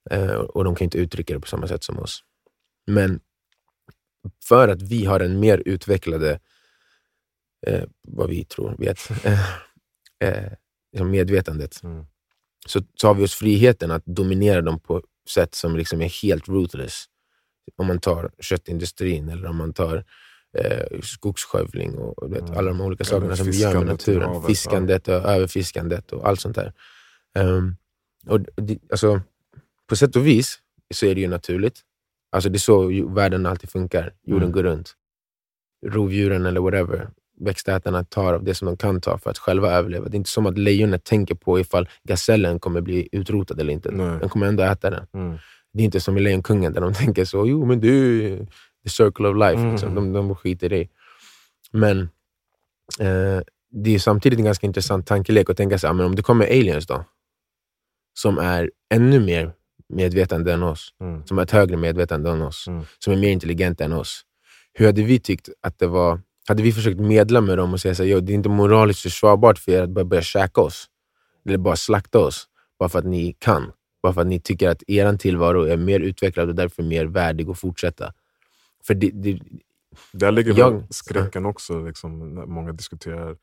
Eh, 0.10 0.32
och 0.32 0.64
de 0.64 0.76
kan 0.76 0.86
inte 0.86 0.98
uttrycka 0.98 1.34
det 1.34 1.40
på 1.40 1.48
samma 1.48 1.68
sätt 1.68 1.84
som 1.84 2.00
oss. 2.00 2.24
Men 2.88 3.20
för 4.44 4.68
att 4.68 4.82
vi 4.82 5.06
har 5.06 5.20
en 5.20 5.40
mer 5.40 5.64
utvecklade, 5.66 6.40
eh, 7.68 7.84
vad 8.02 8.30
vi 8.30 8.46
tror, 8.46 8.76
vet, 8.78 9.00
eh, 9.26 9.40
eh, 10.20 10.52
liksom 10.92 11.12
medvetandet, 11.12 11.84
Mm. 11.84 12.06
så, 12.68 12.82
har 13.08 13.14
vi 13.14 13.24
oss 13.24 13.34
friheten 13.36 13.92
att 13.92 14.06
dominera 14.06 14.62
dem 14.62 14.80
på 14.80 15.02
sätt 15.30 15.56
som 15.56 15.76
liksom 15.78 16.02
är 16.02 16.10
helt 16.24 16.50
ruthless. 16.50 17.06
Om 17.78 17.88
man 17.88 18.00
tar 18.00 18.32
köttindustrin 18.40 19.30
eller 19.30 19.50
om 19.50 19.56
man 19.58 19.74
tar 19.74 20.04
eh, 20.58 21.00
skogsskövling 21.04 21.98
och 21.98 22.34
vet, 22.34 22.42
Mm. 22.42 22.58
alla 22.58 22.68
de 22.72 22.82
olika 22.82 23.02
Eller 23.02 23.10
sakerna 23.10 23.36
som 23.36 23.46
vi 23.46 23.60
gör 23.62 23.74
med 23.78 23.86
naturen. 23.88 24.30
havet, 24.30 24.48
Fiskandet 24.48 25.08
och 25.08 25.14
överfiskandet 25.14 26.12
och 26.12 26.28
allt 26.28 26.40
sånt 26.42 26.56
där. 26.56 26.74
Ehm, 27.36 27.76
och 28.28 28.40
alltså, 28.92 29.22
på 29.88 29.96
sätt 29.96 30.16
och 30.16 30.28
vis 30.28 30.60
så 30.94 31.06
är 31.06 31.16
det 31.16 31.22
ju 31.22 31.28
naturligt. 31.28 31.82
Alltså 32.32 32.50
det 32.50 32.58
är 32.58 32.60
så 32.60 33.06
världen 33.14 33.46
alltid 33.46 33.70
funkar. 33.70 34.14
Jorden 34.24 34.44
Mm. 34.44 34.52
går 34.52 34.64
runt. 34.64 34.96
Rovdjuren 35.86 36.46
eller 36.46 36.62
whatever, 36.62 37.10
växtätarna 37.46 38.04
tar 38.04 38.34
av 38.34 38.44
det 38.44 38.54
som 38.56 38.66
de 38.66 38.78
kan 38.78 39.02
ta 39.02 39.18
för 39.18 39.30
att 39.30 39.38
själva 39.38 39.72
överleva. 39.72 40.06
Det 40.10 40.16
är 40.16 40.18
inte 40.18 40.30
som 40.30 40.46
att 40.46 40.58
lejonet 40.58 41.04
tänker 41.04 41.36
på 41.36 41.60
ifall 41.60 41.90
gazellen 42.04 42.60
kommer 42.60 42.82
bli 42.82 43.10
utrotad 43.12 43.60
eller 43.60 43.74
inte. 43.74 43.92
Nej. 43.92 44.20
Den 44.20 44.30
kommer 44.30 44.48
ändå 44.48 44.64
äta 44.64 44.90
den. 44.90 45.08
Mm. 45.14 45.38
Det 45.74 45.82
är 45.82 45.86
inte 45.86 46.00
som 46.02 46.18
i 46.18 46.22
Lejonkungen 46.22 46.74
där 46.74 46.82
de 46.82 46.94
tänker 47.04 47.26
så, 47.26 47.48
jo 47.48 47.66
men 47.66 47.80
det 47.80 47.88
är 47.88 48.38
the 48.84 48.90
circle 48.90 49.28
of 49.28 49.36
life. 49.38 49.60
Mm. 49.62 49.72
Liksom. 49.72 49.96
De, 49.96 50.14
de 50.14 50.36
skiter 50.36 50.74
i 50.74 50.80
det. 50.80 50.88
Men 51.72 52.00
eh, 53.00 53.42
det 53.72 53.96
är 53.96 54.00
samtidigt 54.00 54.40
en 54.40 54.46
ganska 54.46 54.68
intressant 54.68 55.08
tankelek 55.08 55.50
att 55.50 55.58
tänka 55.58 55.78
sig, 55.80 55.90
ah, 55.90 55.94
men 55.94 56.06
om 56.06 56.16
det 56.16 56.22
kommer 56.22 56.46
aliens 56.46 56.88
då, 56.88 57.06
som 58.14 58.38
är 58.38 58.72
ännu 58.94 59.20
mer 59.20 59.54
medvetande 59.90 60.54
än 60.54 60.64
oss, 60.64 60.94
Mm. 61.02 61.26
som 61.26 61.38
har 61.38 61.44
ett 61.44 61.52
högre 61.52 61.78
medvetande 61.78 62.30
än 62.32 62.42
oss, 62.42 62.68
Mm. 62.68 62.84
som 63.00 63.14
är 63.14 63.18
mer 63.18 63.30
intelligenta 63.30 63.84
än 63.84 63.94
oss. 63.94 64.22
Hur 64.74 64.86
hade 64.86 65.02
vi 65.04 65.20
tyckt 65.20 65.50
att 65.62 65.80
det 65.80 65.88
var, 65.88 66.22
hade 66.52 66.64
vi 66.64 66.72
försökt 66.72 67.00
medla 67.00 67.42
med 67.42 67.58
dem 67.58 67.74
och 67.74 67.80
säga 67.82 68.18
att 68.18 68.26
det 68.28 68.34
är 68.34 68.36
inte 68.36 68.50
moraliskt 68.50 69.02
försvarbart 69.02 69.60
för 69.60 69.72
er 69.72 69.82
att 69.84 69.90
bara 69.90 70.06
börja 70.06 70.22
käka 70.24 70.62
oss, 70.62 70.86
eller 71.46 71.58
bara 71.58 71.76
slakta 71.76 72.20
oss, 72.20 72.48
bara 72.80 72.90
för 72.90 73.00
att 73.00 73.06
ni 73.06 73.34
kan. 73.40 73.72
Bara 74.04 74.14
för 74.14 74.22
att 74.22 74.28
ni 74.28 74.40
tycker 74.40 74.70
att 74.70 74.84
er 74.90 75.18
tillvaro 75.18 75.64
är 75.64 75.78
mer 75.78 76.00
utvecklad 76.00 76.50
och 76.50 76.56
därför 76.56 76.84
mer 76.84 77.06
värdig 77.06 77.50
att 77.50 77.60
fortsätta. 77.60 78.14
För 78.88 78.94
det, 78.94 79.10
det, 79.14 79.40
Där 80.14 80.32
ligger 80.32 80.58
Jag- 80.60 80.88
skräcken 80.90 81.46
också, 81.46 81.80
liksom, 81.86 82.34
många 82.48 82.74
diskuterar 82.74 83.36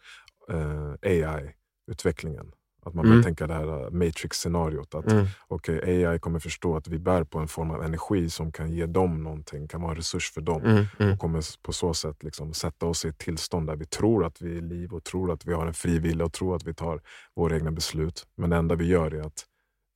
eh, 0.51 0.93
AI-utvecklingen. 1.03 2.47
Att 2.89 2.95
man 2.95 3.05
Mm. 3.05 3.11
börjar 3.17 3.23
tänka 3.25 3.47
det 3.47 3.55
här 3.55 3.85
uh, 3.85 3.91
Matrix-scenariot. 3.91 4.95
Att 4.95 5.13
Mm. 5.13 5.27
okej, 5.49 6.07
AI 6.07 6.19
kommer 6.19 6.39
förstå 6.39 6.77
att 6.77 6.89
vi 6.89 6.99
bär 6.99 7.25
på 7.25 7.39
en 7.39 7.49
form 7.49 7.71
av 7.71 7.83
energi 7.83 8.31
som 8.31 8.53
kan 8.53 8.73
ge 8.73 8.87
dem 8.87 9.23
någonting, 9.25 9.69
kan 9.69 9.81
vara 9.83 9.91
en 9.91 9.97
resurs 9.97 10.31
för 10.33 10.41
dem. 10.41 10.63
Mm. 10.65 10.85
Mm. 10.99 11.13
Och 11.13 11.19
kommer 11.19 11.63
på 11.63 11.73
så 11.73 11.95
sätt 11.95 12.23
liksom 12.23 12.55
sätta 12.55 12.87
oss 12.87 13.05
i 13.05 13.09
ett 13.09 13.19
tillstånd 13.19 13.67
där 13.67 13.77
vi 13.77 13.85
tror 13.87 14.25
att 14.25 14.43
vi 14.43 14.59
är 14.59 14.63
liv 14.63 14.93
och 14.93 15.05
tror 15.05 15.33
att 15.33 15.45
vi 15.47 15.53
har 15.53 15.67
en 15.67 15.75
fri 15.75 15.99
vilja 15.99 16.25
och 16.25 16.33
tror 16.33 16.57
att 16.57 16.65
vi 16.65 16.75
tar 16.75 17.01
våra 17.37 17.55
egna 17.57 17.71
beslut. 17.71 18.27
Men 18.37 18.51
det 18.51 18.57
enda 18.57 18.75
vi 18.75 18.87
gör 18.87 19.15
är 19.15 19.21
att 19.21 19.45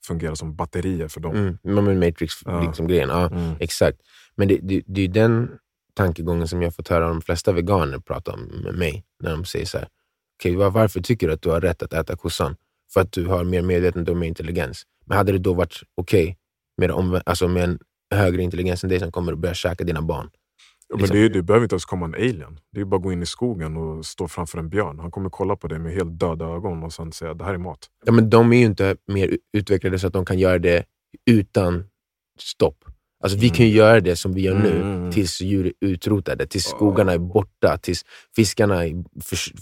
fungera 0.06 0.36
som 0.36 0.56
batterier 0.56 1.08
för 1.08 1.20
dem. 1.20 1.36
Mm. 1.36 1.58
Men 1.84 1.98
Matrix-grejen, 1.98 2.62
Ja. 2.62 2.66
liksom, 2.68 2.86
grejen, 2.88 3.08
ja. 3.08 3.26
Mm. 3.30 3.54
Exakt. 3.60 3.98
Men 4.34 4.48
det, 4.48 4.58
det, 4.62 4.82
det 4.86 5.00
är 5.02 5.08
den 5.08 5.50
tankegången 5.94 6.48
som 6.48 6.62
jag 6.62 6.74
fått 6.74 6.88
höra 6.88 7.08
de 7.08 7.22
flesta 7.22 7.52
veganer 7.52 7.98
prata 7.98 8.32
om 8.32 8.40
med 8.64 8.74
mig. 8.74 9.04
När 9.22 9.30
de 9.30 9.44
säger 9.44 9.66
så 9.66 9.78
här, 9.78 9.88
"Okej, 10.40 10.56
var, 10.56 10.70
varför 10.70 11.00
tycker 11.00 11.26
du 11.28 11.32
att 11.34 11.42
du 11.42 11.50
har 11.50 11.60
rätt 11.60 11.82
att 11.82 11.92
äta 11.92 12.16
kossan? 12.16 12.56
För 12.94 13.00
att 13.00 13.12
du 13.12 13.26
har 13.26 13.44
mer 13.44 13.62
medvetenhet 13.62 14.08
och 14.08 14.16
mer 14.16 14.28
intelligens. 14.28 14.82
Men 15.06 15.16
hade 15.18 15.32
det 15.32 15.38
då 15.38 15.54
varit 15.54 15.80
okej 15.94 16.36
med, 16.78 16.90
omvä- 16.90 17.22
alltså 17.26 17.48
med 17.48 17.64
en 17.64 17.78
högre 18.14 18.42
intelligens 18.42 18.84
än 18.84 18.90
dig 18.90 19.00
som 19.00 19.12
kommer 19.12 19.32
att 19.32 19.38
börja 19.38 19.54
käka 19.54 19.84
dina 19.84 20.02
barn? 20.02 20.30
Ja, 20.88 20.94
Men 20.96 20.98
liksom. 21.02 21.16
det, 21.16 21.24
är- 21.24 21.28
det 21.28 21.42
behöver 21.42 21.64
inte 21.64 21.74
ens 21.74 21.84
komma 21.84 22.06
en 22.06 22.14
alien. 22.14 22.58
Det 22.72 22.80
är 22.80 22.84
bara 22.84 22.96
att 22.96 23.02
gå 23.02 23.12
in 23.12 23.22
i 23.22 23.26
skogen 23.26 23.76
och 23.76 24.06
stå 24.06 24.28
framför 24.28 24.58
en 24.58 24.68
björn. 24.68 24.98
Han 24.98 25.10
kommer 25.10 25.30
kolla 25.30 25.56
på 25.56 25.68
dig 25.68 25.78
med 25.78 25.92
helt 25.94 26.20
döda 26.20 26.44
ögon 26.44 26.82
och 26.82 26.92
sen 26.92 27.12
säga 27.12 27.34
det 27.34 27.44
här 27.44 27.54
är 27.54 27.58
mat. 27.58 27.78
Ja, 28.04 28.12
men 28.12 28.30
de 28.30 28.52
är 28.52 28.56
ju 28.58 28.64
inte 28.64 28.96
mer 29.06 29.38
utvecklade 29.52 29.98
så 29.98 30.06
att 30.06 30.12
de 30.12 30.24
kan 30.24 30.38
göra 30.38 30.58
det 30.58 30.84
utan 31.30 31.84
stopp. 32.38 32.84
Alltså, 33.24 33.38
vi 33.38 33.48
kan 33.50 33.66
ju 33.66 33.72
göra 33.72 34.00
det 34.00 34.16
som 34.16 34.32
vi 34.34 34.40
gör 34.40 34.58
nu 34.58 34.80
Mm. 34.82 35.12
tills 35.12 35.40
djur 35.40 35.66
är 35.66 35.72
utrotade, 35.80 36.46
tills 36.46 36.64
skogarna 36.64 37.12
är 37.12 37.18
borta, 37.18 37.78
tills 37.78 38.04
fiskarna 38.36 38.80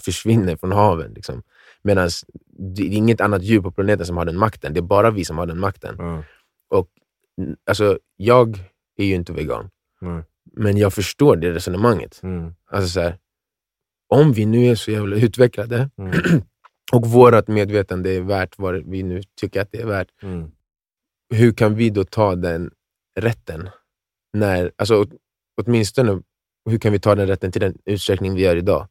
försvinner 0.03 0.55
från 0.55 0.71
haven. 0.71 1.13
Liksom. 1.13 1.43
Medan 1.83 2.09
det 2.75 2.81
är 2.81 2.87
inget 2.93 3.21
annat 3.21 3.43
djur 3.43 3.61
på 3.61 3.71
planeten 3.71 4.05
som 4.05 4.17
har 4.17 4.25
den 4.25 4.37
makten. 4.37 4.73
Det 4.73 4.79
är 4.79 4.81
bara 4.81 5.11
vi 5.11 5.25
som 5.25 5.37
har 5.37 5.45
den 5.45 5.59
makten. 5.59 5.95
Ja, 6.69 6.85
N- 7.41 7.57
Alltså, 7.65 7.99
jag 8.17 8.57
är 8.97 9.05
ju 9.05 9.15
inte 9.15 9.33
vegan, 9.33 9.69
nej. 10.01 10.23
men 10.53 10.77
jag 10.77 10.93
förstår 10.93 11.35
det 11.35 11.51
resonemanget. 11.51 12.19
Mm. 12.23 12.53
Alltså, 12.71 12.89
så 12.89 12.99
här, 12.99 13.17
om 14.09 14.33
vi 14.33 14.45
nu 14.45 14.65
är 14.65 14.75
så 14.75 14.91
jävla 14.91 15.15
utvecklade 15.15 15.89
Mm. 15.97 16.11
och 16.93 17.07
vårt 17.07 17.47
medvetande 17.47 18.09
är 18.09 18.21
värt 18.21 18.57
vad 18.57 18.89
vi 18.89 19.03
nu 19.03 19.21
tycker 19.41 19.61
att 19.61 19.71
det 19.71 19.81
är 19.81 19.85
värt, 19.85 20.07
Mm. 20.23 20.51
hur 21.33 21.53
kan 21.53 21.75
vi 21.75 21.89
då 21.89 22.03
ta 22.03 22.35
den 22.35 22.71
rätten? 23.19 23.69
När, 24.33 24.71
alltså, 24.75 24.95
åt- 25.01 25.13
åtminstone, 25.61 26.21
hur 26.69 26.77
kan 26.79 26.91
vi 26.91 26.99
ta 26.99 27.15
den 27.15 27.27
rätten 27.27 27.51
till 27.51 27.61
den 27.61 27.77
utsträckning 27.85 28.33
vi 28.35 28.41
gör 28.41 28.55
idag? 28.55 28.87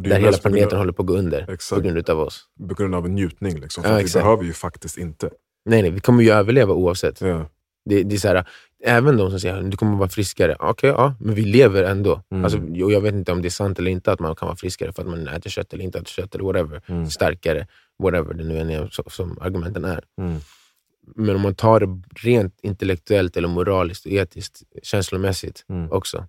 Där 0.00 0.18
hela 0.20 0.32
på 0.32 0.38
planeten 0.42 0.72
av- 0.72 0.78
håller 0.78 0.92
på 0.92 1.02
att 1.02 1.06
gå 1.08 1.16
under 1.16 1.46
på 1.46 1.52
Exakt. 1.52 1.82
grund 1.82 2.10
av 2.10 2.20
oss. 2.20 2.44
På 2.68 2.74
grund 2.74 2.94
av 2.94 3.06
en 3.06 3.14
njutning. 3.14 3.60
Liksom. 3.60 3.84
För 3.84 3.90
Ja, 3.90 3.96
vi 4.04 4.12
behöver 4.12 4.44
ju 4.44 4.52
faktiskt 4.52 4.98
inte. 4.98 5.30
Nej, 5.64 5.82
nej, 5.82 5.90
vi 5.90 6.00
kommer 6.00 6.22
ju 6.22 6.30
överleva 6.30 6.72
oavsett. 6.74 7.20
Ja. 7.20 7.46
Det, 7.90 8.02
det 8.02 8.14
är 8.14 8.18
så 8.18 8.28
här, 8.28 8.48
även 8.84 9.16
de 9.16 9.30
som 9.30 9.40
säger 9.40 9.56
att 9.58 9.70
du 9.70 9.76
kommer 9.76 9.96
vara 9.98 10.08
friskare. 10.08 10.56
Okej, 10.58 10.90
ja, 10.90 11.14
men 11.20 11.34
vi 11.34 11.44
lever 11.44 11.82
ändå. 11.84 12.22
Mm. 12.30 12.44
Alltså, 12.44 12.58
och 12.84 12.92
jag 12.92 13.00
vet 13.00 13.14
inte 13.14 13.32
om 13.32 13.42
det 13.42 13.48
är 13.48 13.50
sant 13.50 13.78
eller 13.78 13.90
inte 13.90 14.12
att 14.12 14.20
man 14.20 14.36
kan 14.36 14.46
vara 14.46 14.56
friskare 14.56 14.92
för 14.92 15.02
att 15.02 15.08
man 15.08 15.28
äter 15.28 15.50
kött 15.50 15.72
eller 15.72 15.84
inte 15.84 15.98
äter 15.98 16.06
kött 16.10 16.34
eller 16.34 16.44
whatever. 16.44 16.82
Mm. 16.86 17.10
Starkare, 17.10 17.66
whatever 18.02 18.34
det 18.34 18.44
nu 18.44 18.58
än 18.58 18.70
är 18.70 18.88
som, 18.88 19.04
som 19.10 19.38
argumenten 19.40 19.84
är. 19.84 20.04
Mm. 20.20 20.40
Men 21.16 21.34
om 21.36 21.40
man 21.42 21.54
tar 21.54 21.80
det 21.80 22.02
rent 22.28 22.58
intellektuellt 22.62 23.36
eller 23.36 23.48
moraliskt 23.48 24.06
och 24.06 24.12
etiskt, 24.12 24.62
känslomässigt 24.82 25.64
Mm. 25.68 25.92
också, 25.92 26.26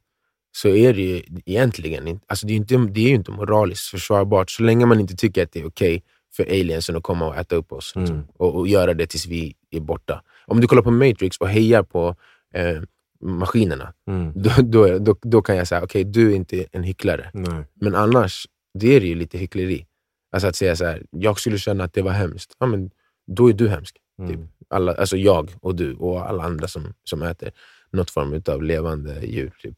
så 0.56 0.68
är 0.70 0.94
det 0.94 1.02
ju 1.02 1.24
egentligen 1.46 2.08
inte, 2.08 2.26
alltså 2.28 2.48
det 2.48 2.54
är, 2.54 2.56
inte, 2.56 2.78
det 2.78 3.00
är 3.00 3.08
ju 3.10 3.16
inte 3.16 3.32
moraliskt 3.32 3.86
försvarbart 3.88 4.50
så 4.52 4.64
länge 4.64 4.86
man 4.86 5.00
inte 5.00 5.16
tycker 5.16 5.44
att 5.44 5.52
det 5.52 5.60
är 5.60 5.68
okej 5.68 6.04
för 6.36 6.44
aliensen 6.44 6.96
att 6.96 7.04
komma 7.04 7.28
och 7.28 7.36
äta 7.38 7.56
upp 7.56 7.72
oss. 7.72 7.94
Liksom, 7.96 8.16
Mm. 8.16 8.28
och, 8.38 8.56
och 8.56 8.68
göra 8.68 8.94
det 8.94 9.08
tills 9.08 9.28
vi 9.28 9.56
är 9.72 9.80
borta. 9.80 10.22
Om 10.48 10.62
du 10.62 10.68
kollar 10.68 10.82
på 10.82 10.92
Matrix 10.92 11.38
och 11.38 11.50
hejar 11.50 11.84
på 11.84 12.16
eh, 12.54 12.82
maskinerna, 13.22 13.94
Mm. 14.08 14.32
då, 14.36 14.50
då, 14.64 15.00
då, 15.00 15.16
då 15.22 15.42
kan 15.42 15.56
jag 15.58 15.68
säga 15.68 15.84
okej, 15.84 16.04
du 16.04 16.32
är 16.32 16.36
inte 16.36 16.66
en 16.72 16.84
hycklare. 16.84 17.30
Nej. 17.34 17.64
Men 17.82 17.96
annars, 17.96 18.48
det 18.80 18.96
är 18.96 19.00
det 19.00 19.08
ju 19.08 19.16
lite 19.16 19.38
hyckleri. 19.38 19.86
Alltså 20.32 20.48
att 20.48 20.56
säga 20.56 20.76
så 20.76 20.86
här, 20.86 21.04
jag 21.12 21.40
skulle 21.40 21.58
känna 21.58 21.84
att 21.84 21.94
det 21.94 22.02
var 22.02 22.12
hemskt. 22.12 22.56
Ja, 22.60 22.66
men 22.66 22.92
då 23.28 23.50
är 23.50 23.54
du 23.54 23.68
hemsk. 23.70 23.98
Mm. 24.20 24.32
Typ. 24.32 24.40
Alla, 24.70 24.94
alltså 24.94 25.18
jag 25.18 25.52
och 25.62 25.76
du 25.76 25.94
och 25.96 26.30
alla 26.30 26.44
andra 26.44 26.68
som, 26.68 26.94
som 27.04 27.22
äter 27.24 27.52
något 27.92 28.10
form 28.10 28.42
av 28.48 28.64
levande 28.64 29.26
djur. 29.26 29.54
Typ. 29.62 29.78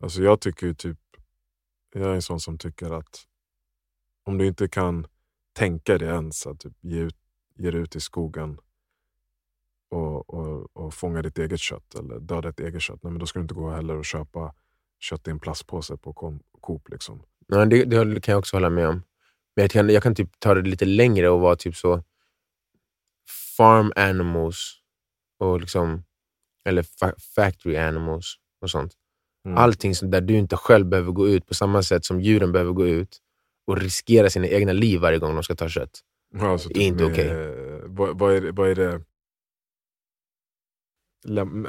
Alltså 0.00 0.22
jag 0.22 0.40
tycker 0.40 0.66
ju 0.66 0.74
typ, 0.74 0.98
jag 1.92 2.02
är 2.02 2.14
en 2.14 2.22
sån 2.22 2.40
som 2.40 2.58
tycker 2.58 2.90
att 2.90 3.26
om 4.24 4.38
du 4.38 4.46
inte 4.46 4.68
kan 4.68 5.06
tänka 5.52 5.98
dig 5.98 6.08
ens 6.08 6.46
att 6.46 6.60
typ 6.60 6.72
ge, 6.80 7.00
ut, 7.00 7.16
ge 7.54 7.70
dig 7.70 7.80
ut 7.80 7.96
i 7.96 8.00
skogen 8.00 8.58
och, 9.90 10.30
och, 10.30 10.76
och 10.76 10.94
fånga 10.94 11.22
ditt 11.22 11.38
eget 11.38 11.60
kött 11.60 11.94
eller 11.94 12.20
döda 12.20 12.48
ditt 12.48 12.60
eget 12.60 12.82
kött, 12.82 13.02
nej, 13.02 13.12
men 13.12 13.20
då 13.20 13.26
ska 13.26 13.38
du 13.38 13.42
inte 13.42 13.54
gå 13.54 13.70
heller 13.70 13.96
och 13.96 14.04
köpa 14.04 14.54
kött 14.98 15.28
i 15.28 15.30
en 15.30 15.40
plastpåse 15.40 15.96
på 15.96 16.38
Coop. 16.60 16.88
Liksom. 16.88 17.22
Nej, 17.48 17.66
det, 17.66 17.84
det 17.84 18.20
kan 18.20 18.32
jag 18.32 18.38
också 18.38 18.56
hålla 18.56 18.70
med 18.70 18.88
om. 18.88 19.02
Men 19.56 19.62
jag 19.62 19.70
kan, 19.70 19.90
jag 19.90 20.02
kan 20.02 20.14
typ 20.14 20.30
ta 20.38 20.54
det 20.54 20.62
lite 20.62 20.84
längre 20.84 21.28
och 21.28 21.40
vara 21.40 21.56
typ 21.56 21.76
så 21.76 22.04
farm 23.56 23.92
animals, 23.96 24.82
och 25.38 25.60
liksom, 25.60 26.04
eller 26.64 26.82
fa 26.82 27.14
factory 27.34 27.76
animals 27.76 28.36
och 28.60 28.70
sånt. 28.70 28.99
Mm. 29.46 29.58
Allting 29.58 29.94
där 30.02 30.20
du 30.20 30.34
inte 30.34 30.56
själv 30.56 30.86
behöver 30.86 31.12
gå 31.12 31.28
ut 31.28 31.46
på 31.46 31.54
samma 31.54 31.82
sätt 31.82 32.04
som 32.04 32.20
djuren 32.20 32.52
behöver 32.52 32.72
gå 32.72 32.86
ut 32.86 33.18
och 33.66 33.76
riskera 33.78 34.30
sina 34.30 34.46
egna 34.46 34.72
liv 34.72 35.00
varje 35.00 35.18
gång 35.18 35.34
de 35.34 35.42
ska 35.42 35.54
ta 35.54 35.68
kött. 35.68 36.00
Alltså 36.40 36.70
är 36.70 36.80
inte 36.80 37.02
med- 37.04 37.12
okej. 37.12 37.30
Vad, 37.86 38.18
vad, 38.18 38.34
är, 38.36 38.40
det- 38.40 38.52
vad 38.52 38.68
är 38.70 38.74
det? 38.74 39.00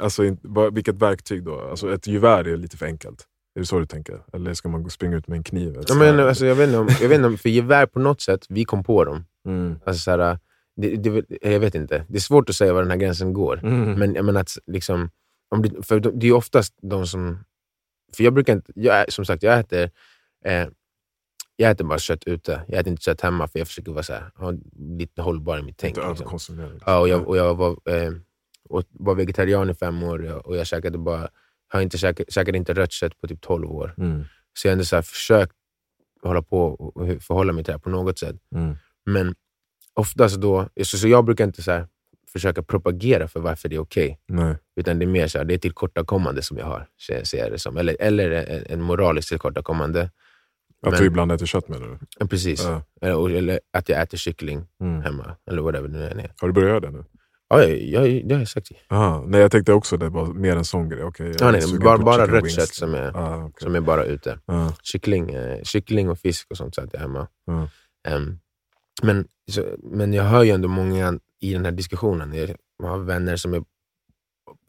Alltså, 0.00 0.22
vad, 0.42 0.74
vilket 0.74 0.94
verktyg 1.02 1.44
då? 1.44 1.60
Alltså, 1.60 1.94
ett 1.94 2.06
gevär 2.06 2.48
är 2.48 2.56
lite 2.56 2.76
för 2.76 2.86
enkelt. 2.86 3.26
Är 3.54 3.60
det 3.60 3.66
så 3.66 3.78
du 3.78 3.86
tänker? 3.86 4.22
Eller 4.32 4.54
ska 4.54 4.68
man 4.68 4.90
springa 4.90 5.16
ut 5.16 5.28
med 5.28 5.36
en 5.36 5.42
kniv? 5.44 5.76
Ja, 5.88 5.94
men, 5.94 6.20
alltså, 6.20 6.46
jag, 6.46 6.54
vet 6.54 6.66
inte 6.66 6.78
om, 6.78 6.88
jag 7.00 7.08
vet 7.08 7.16
inte 7.16 7.26
om, 7.28 7.38
för 7.38 7.48
gevär 7.48 7.86
på 7.86 7.98
något 7.98 8.20
sätt, 8.20 8.46
vi 8.48 8.64
kom 8.64 8.84
på 8.84 9.04
dem. 9.04 9.24
mm. 9.48 9.78
Alltså, 9.86 10.02
så 10.02 10.10
här, 10.10 10.38
det, 10.76 10.96
det, 10.96 11.24
jag 11.42 11.60
vet 11.60 11.74
inte, 11.74 12.06
det 12.08 12.16
är 12.16 12.20
svårt 12.20 12.48
att 12.48 12.56
säga 12.56 12.72
var 12.72 12.82
den 12.82 12.90
här 12.90 12.98
gränsen 12.98 13.32
går. 13.32 13.58
Mm. 13.64 13.92
Men 13.98 14.26
menar 14.26 14.40
att 14.40 14.50
liksom, 14.66 15.10
om 15.50 15.62
det, 15.62 15.82
för 15.86 16.00
det 16.00 16.26
är 16.26 16.32
oftast 16.32 16.74
de 16.82 17.06
som... 17.06 17.38
För 18.16 18.24
jag 18.24 18.34
brukar 18.34 18.52
inte, 18.52 18.72
jag, 18.74 19.12
som 19.12 19.24
sagt, 19.24 19.42
jag 19.42 19.58
äter, 19.58 19.90
eh, 20.44 20.68
jag 21.56 21.70
äter 21.70 21.84
bara 21.84 21.98
kött 21.98 22.24
ute. 22.24 22.64
Jag 22.68 22.80
äter 22.80 22.90
inte 22.90 23.02
kött 23.02 23.20
hemma 23.20 23.48
för 23.48 23.58
jag 23.58 23.68
försöker 23.68 23.92
vara 23.92 24.02
så 24.02 24.12
här, 24.12 24.30
ha, 24.34 24.52
lite 24.78 25.22
hållbar 25.22 25.58
i 25.58 25.62
mitt 25.62 25.78
tänk. 25.78 25.96
Liksom. 25.96 26.26
Ja, 26.86 26.98
och 26.98 27.08
jag, 27.08 27.28
och 27.28 27.36
jag 27.36 27.54
var, 27.54 27.70
eh, 27.70 28.12
och 28.68 28.84
var 28.90 29.14
vegetarian 29.14 29.70
i 29.70 29.74
fem 29.74 30.02
år 30.02 30.18
och 30.18 30.26
jag, 30.26 30.46
och 30.46 30.56
jag 30.56 30.66
käkade 30.66 30.98
bara, 30.98 31.28
har 31.68 31.80
inte 31.80 31.98
käkat, 31.98 32.32
käkade 32.32 32.58
inte 32.58 32.74
rött 32.74 32.92
kött 32.92 33.20
på 33.20 33.28
typ 33.28 33.40
12 33.40 33.70
år. 33.70 33.94
Mm. 33.98 34.24
Så 34.52 34.66
jag 34.66 34.70
har 34.70 34.72
ändå 34.72 34.84
så 34.84 34.96
här 34.96 35.02
försökt 35.02 35.52
hålla 36.22 36.42
på 36.42 36.66
och 36.66 37.22
förhålla 37.22 37.52
mig 37.52 37.64
till 37.64 37.72
det 37.72 37.74
här 37.74 37.78
på 37.78 37.90
något 37.90 38.18
sätt. 38.18 38.36
Mm. 38.54 38.76
Men 39.06 39.34
oftast 39.94 40.36
då, 40.36 40.68
så, 40.82 40.98
så 40.98 41.08
jag 41.08 41.24
brukar 41.24 41.44
inte 41.44 41.62
så 41.62 41.70
här, 41.70 41.88
försöka 42.32 42.62
propagera 42.62 43.28
för 43.28 43.40
varför 43.40 43.68
det 43.68 43.76
är 43.76 43.80
okej. 43.80 44.18
Nej. 44.28 44.54
Utan 44.76 44.98
det 44.98 45.04
är 45.04 45.06
mer 45.06 45.26
så 45.28 45.38
här, 45.38 45.44
det 45.44 45.54
är 45.54 45.58
tillkortakommande 45.58 46.42
som 46.42 46.58
jag 46.58 46.66
har, 46.66 46.86
ser 47.24 47.38
jag 47.38 47.52
det 47.52 47.58
som. 47.58 47.76
Eller, 47.76 47.96
eller 48.00 48.30
en, 48.30 48.64
en 48.68 48.80
moraliskt 48.82 49.28
tillkortakommande. 49.28 50.10
Att 50.86 50.90
Men- 50.92 51.00
du 51.00 51.06
ibland 51.06 51.32
äter 51.32 51.46
kött 51.46 51.68
menar 51.68 51.98
du? 52.18 52.26
Precis. 52.26 52.64
Ja. 52.64 52.82
Eller, 53.00 53.16
och- 53.16 53.30
eller 53.30 53.60
att 53.72 53.88
jag 53.88 54.02
äter 54.02 54.18
kyckling 54.18 54.66
Mm. 54.80 55.02
hemma, 55.02 55.36
eller 55.50 55.62
whatever 55.62 55.88
det 55.88 55.94
nu 55.98 56.04
är. 56.04 56.32
Har 56.40 56.48
du 56.48 56.54
börjat 56.54 56.68
göra 56.68 56.80
det 56.80 56.90
nu? 56.90 57.04
Ja, 57.48 57.62
jag, 57.64 58.08
jag, 58.08 58.28
det 58.28 58.34
har 58.34 58.40
jag 58.40 58.48
sagt. 58.48 58.68
Aha. 58.90 59.24
Nej, 59.26 59.40
jag 59.40 59.50
tänkte 59.50 59.72
också 59.72 59.96
det 59.96 60.08
var 60.08 60.26
mer 60.26 60.56
en 60.56 60.64
sån 60.64 60.88
grej. 60.88 61.04
Okay, 61.04 61.34
Ja, 61.40 61.50
nej, 61.50 61.62
bara, 61.80 61.98
bara 61.98 62.26
rött 62.26 62.50
kött 62.50 62.68
som 62.74 62.94
är, 62.94 63.16
Ah, 63.16 63.44
okay. 63.44 63.64
som 63.66 63.74
är 63.74 63.80
bara 63.80 64.04
ute. 64.04 64.38
ah. 64.46 64.68
Kyckling, 64.82 65.30
eh, 65.30 65.62
kyckling 65.62 66.10
och 66.10 66.18
fisk 66.18 66.46
och 66.50 66.56
sånt 66.56 66.74
så 66.74 66.80
att 66.80 66.92
jag 66.92 67.00
hemma. 67.00 67.28
Ja. 67.46 67.68
Ehm, 68.08 68.38
men, 69.02 69.28
så, 69.50 69.64
men 69.82 70.12
jag 70.12 70.24
hör 70.24 70.42
ju 70.42 70.50
ändå 70.50 70.68
många 70.68 71.18
i 71.42 71.52
den 71.52 71.64
här 71.64 71.72
diskussionen, 71.72 72.34
jag 72.78 72.88
har 72.88 72.98
vänner 72.98 73.36
som 73.36 73.54
är 73.54 73.62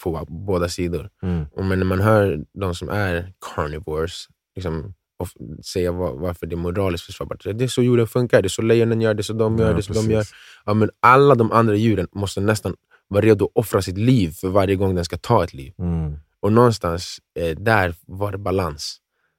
på 0.03 0.25
båda 0.27 0.69
sidor. 0.69 1.09
Mm. 1.21 1.45
Och 1.51 1.65
men 1.65 1.79
när 1.79 1.85
man 1.85 2.01
hör 2.01 2.45
de 2.53 2.75
som 2.75 2.89
är 2.89 3.33
carnivores 3.55 4.27
liksom, 4.55 4.93
och 5.17 5.27
säga 5.65 5.91
var, 5.91 6.13
varför 6.13 6.45
det 6.47 6.55
är 6.55 6.57
moraliskt 6.57 7.05
försvarbart. 7.05 7.43
Det 7.43 7.63
är 7.63 7.67
så 7.67 7.81
djuren 7.81 8.07
funkar, 8.07 8.41
det 8.41 8.47
är 8.47 8.49
så 8.49 8.61
lejonen 8.61 9.01
gör, 9.01 9.13
det 9.13 9.21
är 9.21 9.23
så 9.23 9.33
de 9.33 9.57
gör, 9.57 9.67
Ja, 9.67 9.73
det 9.73 9.79
är 9.79 9.81
så 9.81 9.93
precis. 9.93 10.07
de 10.07 10.13
gör. 10.13 10.25
Ja, 10.65 10.73
men 10.73 10.89
alla 10.99 11.35
de 11.35 11.51
andra 11.51 11.75
djuren 11.75 12.07
måste 12.11 12.41
nästan 12.41 12.75
vara 13.07 13.25
redo 13.25 13.45
att 13.45 13.51
offra 13.55 13.81
sitt 13.81 13.97
liv 13.97 14.31
för 14.31 14.47
varje 14.47 14.75
gång 14.75 14.95
den 14.95 15.05
ska 15.05 15.17
ta 15.17 15.43
ett 15.43 15.53
liv. 15.53 15.73
Mm. 15.79 16.17
Och 16.39 16.53
någonstans 16.53 17.19
eh, 17.39 17.57
där 17.57 17.95
var 18.07 18.31
det 18.31 18.37
balans. 18.37 18.97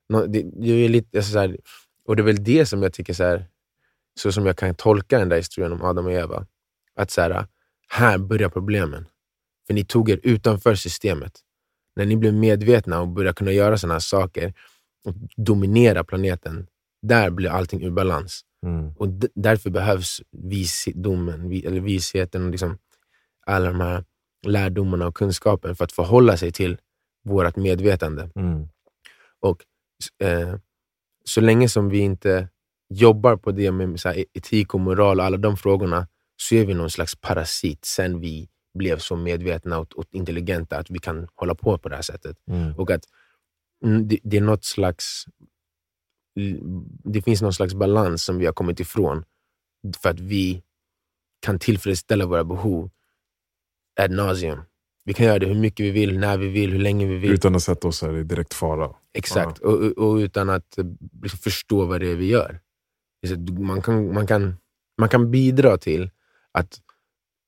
Nå, 0.09 0.27
det, 0.27 0.43
det 0.43 0.71
är 0.71 0.89
lite 0.89 1.23
så 1.23 1.39
här, 1.39 1.57
och 2.07 2.17
det 2.17 2.23
är 2.23 2.25
väl 2.25 2.45
det 2.45 2.67
som 2.67 2.83
jag 2.83 2.93
tycker, 2.93 3.13
så, 3.15 3.25
här, 3.25 3.47
så 4.21 4.33
som 4.33 4.47
jag 4.47 4.57
kan 4.57 4.75
tolka 4.75 5.19
den 5.19 5.29
där 5.29 5.37
historien 5.37 5.73
om 5.73 5.83
Adam 5.83 6.07
och 6.07 6.13
Eva. 6.13 6.47
Att 6.97 7.11
så 7.11 7.21
här, 7.21 7.47
här 7.89 8.19
börjar 8.19 8.49
problemen. 8.49 9.07
För 9.67 9.75
ni 9.75 9.85
tog 9.85 10.11
er 10.11 10.21
utanför 10.23 10.75
systemet. 10.75 11.41
När 11.97 12.07
ni 12.07 12.17
blev 12.17 12.35
medvetna 12.35 13.01
och 13.01 13.09
började 13.09 13.35
kunna 13.35 13.53
göra 13.53 13.79
sådana 13.79 13.95
här 13.95 14.01
saker 14.01 14.55
och 15.05 15.15
dominera 15.37 16.05
planeten, 16.05 16.67
där 17.03 17.31
blir 17.31 17.51
allting 17.51 17.83
ur 17.83 17.91
balans. 17.91 18.41
Mm. 18.67 18.93
Och 18.97 19.09
därför 19.35 19.71
behövs 19.71 20.23
visdomen, 20.31 21.49
vi, 21.49 21.67
eller 21.67 21.81
visheten 21.81 22.45
och 22.45 22.51
liksom 22.51 22.79
alla 23.47 23.69
de 23.69 23.81
här 23.81 24.05
lärdomarna 24.47 25.07
och 25.07 25.17
kunskapen 25.17 25.77
för 25.77 25.85
att 25.85 25.93
förhålla 25.93 26.37
sig 26.37 26.53
till 26.53 26.79
vårt 27.25 27.57
medvetande. 27.57 28.31
Mm. 28.35 28.69
Och 29.41 29.65
eh, 30.23 30.57
Så 31.25 31.41
länge 31.41 31.69
som 31.69 31.89
vi 31.89 31.99
inte 31.99 32.49
jobbar 32.89 33.37
på 33.37 33.53
det 33.53 33.71
med 33.73 34.01
så 34.01 34.09
e-, 34.09 34.25
etik 34.33 34.75
och 34.75 34.81
moral 34.81 35.21
och 35.21 35.27
alla 35.27 35.37
de 35.37 35.57
frågorna, 35.57 36.07
så 36.37 36.55
är 36.55 36.67
vi 36.67 36.75
någon 36.75 36.91
slags 36.91 37.15
parasit 37.15 37.85
sen 37.85 38.21
vi 38.21 38.49
blev 38.79 38.99
så 38.99 39.17
medvetna 39.17 39.79
och, 39.79 39.93
och 39.93 40.05
intelligenta 40.11 40.79
att 40.79 40.91
vi 40.91 40.99
kan 40.99 41.29
hålla 41.35 41.55
på 41.55 41.79
på 41.79 41.89
det 41.89 41.95
här 41.95 42.03
sättet. 42.03 42.37
Mm. 42.51 42.75
Och 42.75 42.91
att 42.91 43.05
det, 44.05 44.19
det 44.23 44.37
är 44.37 44.41
något 44.41 44.65
slags... 44.65 45.25
Det 47.05 47.23
finns 47.23 47.43
någon 47.43 47.53
slags 47.53 47.75
balans 47.75 48.25
som 48.25 48.39
vi 48.39 48.47
har 48.47 48.53
kommit 48.53 48.81
ifrån 48.81 49.25
för 50.03 50.11
att 50.11 50.21
vi 50.21 50.63
kan 51.41 51.59
tillfredsställa 51.59 52.27
våra 52.27 52.45
behov 52.45 52.91
ad 54.01 54.15
nauseum. 54.15 54.59
Vi 55.05 55.15
kan 55.15 55.27
göra 55.27 55.39
det 55.39 55.47
hur 55.47 55.61
mycket 55.61 55.87
vi 55.87 55.91
vill, 55.91 56.19
när 56.19 56.39
vi 56.39 56.49
vill, 56.49 56.73
hur 56.73 56.79
länge 56.79 57.07
vi 57.07 57.17
vill. 57.17 57.33
Utan 57.33 57.55
att 57.55 57.63
sätta 57.63 57.89
oss 57.89 58.03
här 58.03 58.17
i 58.17 58.25
direkt 58.25 58.55
fara. 58.55 58.95
Exakt, 59.13 59.59
och, 59.59 59.73
och, 59.73 59.99
och 59.99 60.17
utan 60.17 60.51
att 60.51 60.79
eh, 60.79 60.85
liksom 61.23 61.39
förstå 61.39 61.85
vad 61.85 62.01
det 62.01 62.11
är 62.11 62.17
vi 62.17 62.27
gör. 62.27 62.61
Man 63.59 63.83
kan, 63.83 64.15
man 64.15 64.27
kan, 64.27 64.57
man 64.99 65.09
kan 65.09 65.31
bidra 65.31 65.79
till 65.79 66.11
att 66.55 66.81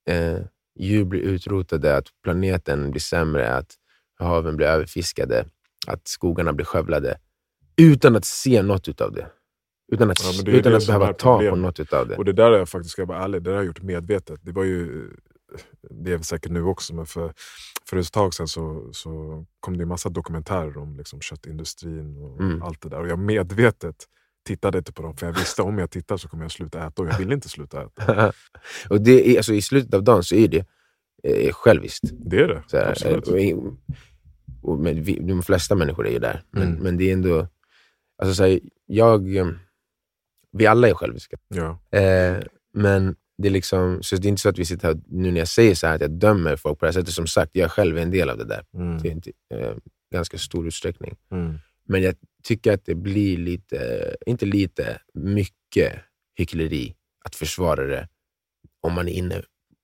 eh, 0.08 0.38
djur 0.78 1.04
blir 1.04 1.20
utrotade, 1.20 1.96
att 1.96 2.06
planeten 2.22 2.90
blir 2.90 3.00
sämre, 3.00 3.56
att 3.56 3.74
haven 4.18 4.56
blir 4.56 4.66
överfiskade, 4.66 5.46
att 5.86 6.08
skogarna 6.08 6.52
blir 6.52 6.66
skövlade, 6.66 7.18
utan 7.76 8.16
att 8.16 8.24
se 8.24 8.62
något 8.62 8.88
utav 8.88 9.12
det. 9.12 9.30
Utan 9.92 10.10
att, 10.10 10.18
Ja, 10.46 10.52
utan 10.52 10.74
att 10.74 10.86
behöva 10.86 11.06
ta 11.06 11.12
på 11.12 11.38
problemet. 11.38 11.58
något 11.58 11.80
utav 11.80 12.08
det. 12.08 12.16
Och 12.16 12.24
det 12.24 12.32
där 12.32 12.52
är 12.52 12.58
jag 12.58 12.68
faktiskt, 12.68 12.92
ska 12.92 13.02
jag 13.02 13.06
vara 13.06 13.24
ärlig, 13.24 13.42
det 13.42 13.50
där 13.50 13.54
har 13.54 13.62
jag 13.62 13.66
gjort 13.66 13.82
medvetet. 13.82 14.40
Det 14.42 14.52
var 14.52 14.64
ju, 14.64 15.10
det 15.90 16.12
är 16.12 16.18
säkert 16.18 16.52
nu 16.52 16.62
också, 16.62 16.94
men 16.94 17.06
för, 17.06 17.32
för 17.88 17.96
ett 17.96 18.12
tag 18.12 18.34
sedan 18.34 18.48
så, 18.48 18.88
så 18.92 19.44
kom 19.60 19.76
det 19.76 19.82
en 19.82 19.88
massa 19.88 20.08
dokumentärer 20.08 20.78
om 20.78 20.96
liksom 20.96 21.20
köttindustrin 21.20 22.16
och 22.16 22.40
Mm. 22.40 22.62
allt 22.62 22.80
det 22.82 22.88
där. 22.88 23.00
Och 23.00 23.08
jag 23.08 23.18
medvetet 23.18 23.96
tittade 24.46 24.78
inte 24.78 24.92
på 24.92 25.02
dem, 25.02 25.16
för 25.16 25.26
jag 25.26 25.32
visste 25.32 25.62
om 25.62 25.78
jag 25.78 25.90
tittar 25.90 26.16
så 26.16 26.28
kommer 26.28 26.44
jag 26.44 26.50
sluta 26.52 26.86
äta 26.86 27.02
och 27.02 27.08
jag 27.08 27.18
ville 27.18 27.34
inte 27.34 27.48
sluta 27.48 27.82
äta. 27.84 28.32
och 28.90 29.00
det 29.00 29.28
är, 29.32 29.36
alltså, 29.36 29.54
I 29.54 29.62
slutet 29.62 29.94
av 29.94 30.02
dagen 30.04 30.24
så 30.24 30.34
är 30.34 30.48
det 30.48 30.66
eh, 31.22 31.52
själviskt. 31.52 32.04
Det 32.12 32.36
är 32.40 32.48
det, 32.48 32.62
Så 32.66 32.76
här, 32.76 32.90
absolut. 32.90 33.28
och, 33.28 33.40
i- 33.40 33.56
och, 34.62 34.78
men 34.78 35.02
vi, 35.02 35.18
de 35.20 35.42
flesta 35.42 35.74
människor 35.74 36.06
är 36.06 36.10
ju 36.12 36.18
där, 36.18 36.42
men, 36.50 36.62
Mm. 36.68 36.82
men 36.82 36.96
det 36.96 37.08
är 37.08 37.12
ändå... 37.12 37.48
Alltså, 38.18 38.34
så 38.34 38.42
här, 38.44 38.60
jag, 38.86 39.36
eh, 39.36 39.46
vi 40.52 40.66
alla 40.66 40.88
är 40.88 40.94
själviska. 40.94 41.36
Ja. 41.48 41.78
Eh, 41.98 42.36
men 42.74 43.16
det 43.38 43.48
är 43.48 43.52
liksom, 43.52 44.02
så 44.02 44.16
det 44.16 44.26
är 44.26 44.28
inte 44.28 44.42
så 44.42 44.48
att 44.48 44.58
vi 44.58 44.64
sitter 44.64 44.88
här, 44.88 45.00
nu 45.06 45.30
när 45.32 45.38
jag 45.38 45.48
säger 45.48 45.74
så 45.74 45.86
här, 45.86 45.94
att 45.94 46.00
jag 46.00 46.10
dömer 46.10 46.56
folk 46.56 46.78
på 46.78 46.84
det 46.86 46.88
här 46.92 47.00
sättet. 47.00 47.14
Som 47.14 47.26
sagt, 47.26 47.50
jag 47.54 47.70
själv 47.70 47.98
är 47.98 48.02
en 48.02 48.10
del 48.10 48.30
av 48.30 48.38
det 48.38 48.44
där 48.44 48.64
Mm. 48.74 49.00
till 49.00 49.22
till, 49.22 49.32
eh, 49.54 49.72
ganska 50.12 50.38
stor 50.38 50.66
utsträckning. 50.66 51.16
Mm. 51.30 51.58
Men 51.88 52.02
jag 52.02 52.14
tycker 52.46 52.72
att 52.72 52.84
det 52.84 52.94
blir 52.94 53.38
lite, 53.38 54.16
inte 54.26 54.46
lite, 54.46 55.00
mycket 55.14 55.92
hyckleri 56.34 56.96
att 57.24 57.34
försvara 57.34 57.84
det 57.84 58.08
om 58.80 58.94
man 58.94 59.08
är 59.08 59.12
inne 59.12 59.42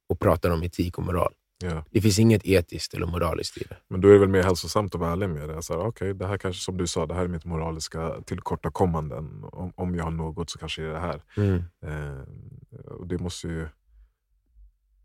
och 0.08 0.20
pratar 0.20 0.50
om 0.50 0.62
etik 0.62 0.98
och 0.98 1.04
moral. 1.04 1.34
Ja. 1.58 1.84
Det 1.90 2.00
finns 2.00 2.18
inget 2.18 2.46
etiskt 2.46 2.94
eller 2.94 3.06
moraliskt 3.06 3.56
i 3.56 3.64
det. 3.68 3.76
Men 3.88 4.00
då 4.00 4.08
är 4.08 4.12
det 4.12 4.18
väl 4.18 4.28
mer 4.28 4.42
hälsosamt 4.42 4.94
att 4.94 5.00
vara 5.00 5.12
ärlig 5.12 5.28
med 5.28 5.48
det. 5.48 5.62
Så 5.62 5.72
här, 5.72 5.86
okay, 5.86 6.12
det 6.12 6.26
här 6.26 6.38
kanske 6.38 6.62
som 6.62 6.76
du 6.76 6.86
sa, 6.86 7.06
det 7.06 7.14
här 7.14 7.24
är 7.24 7.28
mitt 7.28 7.44
moraliska 7.44 8.20
tillkortakommanden. 8.26 9.44
Om, 9.44 9.72
om 9.76 9.94
jag 9.94 10.04
har 10.04 10.10
något 10.10 10.50
så 10.50 10.58
kanske 10.58 10.82
det 10.82 10.88
är 10.88 10.92
det 10.92 11.00
här. 11.00 11.22
Mm. 11.36 11.62
Eh, 11.82 12.22
och 12.86 13.06
det 13.06 13.18
måste 13.18 13.48
ju... 13.48 13.68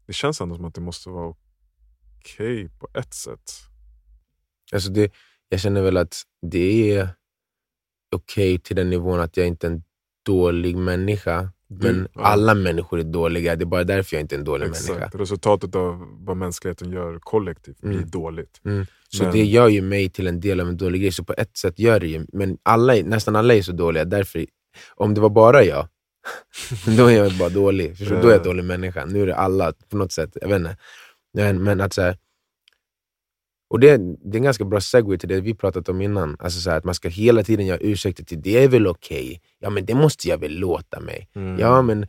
Det 0.06 0.13
känns 0.13 0.41
ändå 0.41 0.56
som 0.56 0.65
att 0.65 0.76
det 0.76 0.82
måste 0.82 1.10
vara 1.10 1.36
okej 2.17 2.70
på 2.70 2.88
ett 2.93 3.13
sätt. 3.13 3.52
Alltså 4.74 4.89
det, 4.89 5.13
jag 5.50 5.60
känner 5.60 5.82
väl 5.82 5.98
att 5.98 6.22
det 6.41 6.91
är 6.91 7.10
okej 8.15 8.60
till 8.60 8.76
den 8.76 8.89
nivån 8.89 9.20
att 9.20 9.38
jag 9.38 9.48
inte 9.48 9.67
är 9.67 9.72
en 9.72 9.84
dålig 10.26 10.78
människa. 10.78 11.50
Men 11.70 11.89
Mm, 11.96 12.08
ja. 12.13 12.22
alla 12.22 12.54
människor 12.54 13.00
är 13.00 13.04
dåliga. 13.04 13.56
Det 13.56 13.63
är 13.63 13.65
bara 13.65 13.84
därför 13.84 14.15
jag 14.15 14.22
inte 14.22 14.36
är 14.36 14.38
en 14.39 14.43
dålig 14.46 14.65
människa. 14.65 14.93
Exakt. 14.93 15.15
Resultatet 15.15 15.76
av 15.76 16.06
vad 16.26 16.38
mänskligheten 16.38 16.91
gör 16.91 17.20
kollektivt 17.20 17.82
blir 17.82 17.98
Mm. 17.98 18.10
dåligt. 18.10 18.62
Så 19.10 19.24
Men- 19.24 19.32
det 19.34 19.43
gör 19.46 19.67
ju 19.67 19.82
mig 19.82 20.10
till 20.10 20.28
en 20.28 20.39
del 20.39 20.60
av 20.60 20.67
en 20.67 20.78
dålig 20.78 21.02
grej. 21.02 21.12
Så 21.12 21.24
på 21.24 21.34
ett 21.38 21.58
sätt 21.58 21.80
gör 21.80 22.00
det 22.00 22.08
ju. 22.08 22.26
Men 22.34 22.58
alla, 22.63 22.93
nästan 22.93 23.36
alla 23.36 23.54
är 23.56 23.62
så 23.62 23.72
dåliga. 23.72 24.06
Därför, 24.06 24.46
om 24.96 25.13
det 25.13 25.22
var 25.22 25.30
bara 25.30 25.63
jag, 25.63 25.88
då 26.98 27.06
är 27.06 27.12
jag 27.17 27.32
bara 27.39 27.50
dålig. 27.50 27.98
Förstår? 27.98 28.15
Då 28.22 28.28
är 28.28 28.32
jag 28.32 28.38
en 28.38 28.43
dålig 28.43 28.63
människa. 28.65 29.06
Nu 29.06 29.22
är 29.22 29.28
det 29.28 29.36
alla 29.36 29.74
på 29.89 29.98
något 29.98 30.12
sätt. 30.12 30.38
Jag 30.41 30.48
vet 30.48 30.58
inte. 30.58 30.78
Men, 31.34 31.63
men 31.63 31.82
att 31.82 31.93
så 31.93 32.02
här, 32.02 32.17
och 33.69 33.80
det, 33.80 33.97
det 33.97 34.36
är 34.36 34.36
en 34.36 34.43
ganska 34.43 34.65
bra 34.65 34.82
segway 34.82 35.17
till 35.17 35.30
det 35.30 35.41
vi 35.41 35.53
pratat 35.53 35.89
om 35.89 36.01
innan. 36.01 36.38
Alltså 36.39 36.60
så 36.60 36.69
här, 36.69 36.77
att 36.77 36.84
man 36.84 36.95
ska 36.95 37.10
hela 37.10 37.43
tiden 37.43 37.65
göra 37.65 37.77
ursäkter 37.77 38.23
till 38.23 38.41
det 38.41 38.63
är 38.63 38.67
väl 38.67 38.88
okej. 38.88 39.41
Ja, 39.60 39.69
men 39.69 39.86
det 39.86 39.95
måste 39.95 40.27
jag 40.27 40.38
väl 40.38 40.60
låta 40.60 40.99
mig. 40.99 41.30
Mm. 41.36 41.60
Ja, 41.60 41.82
men 41.82 42.08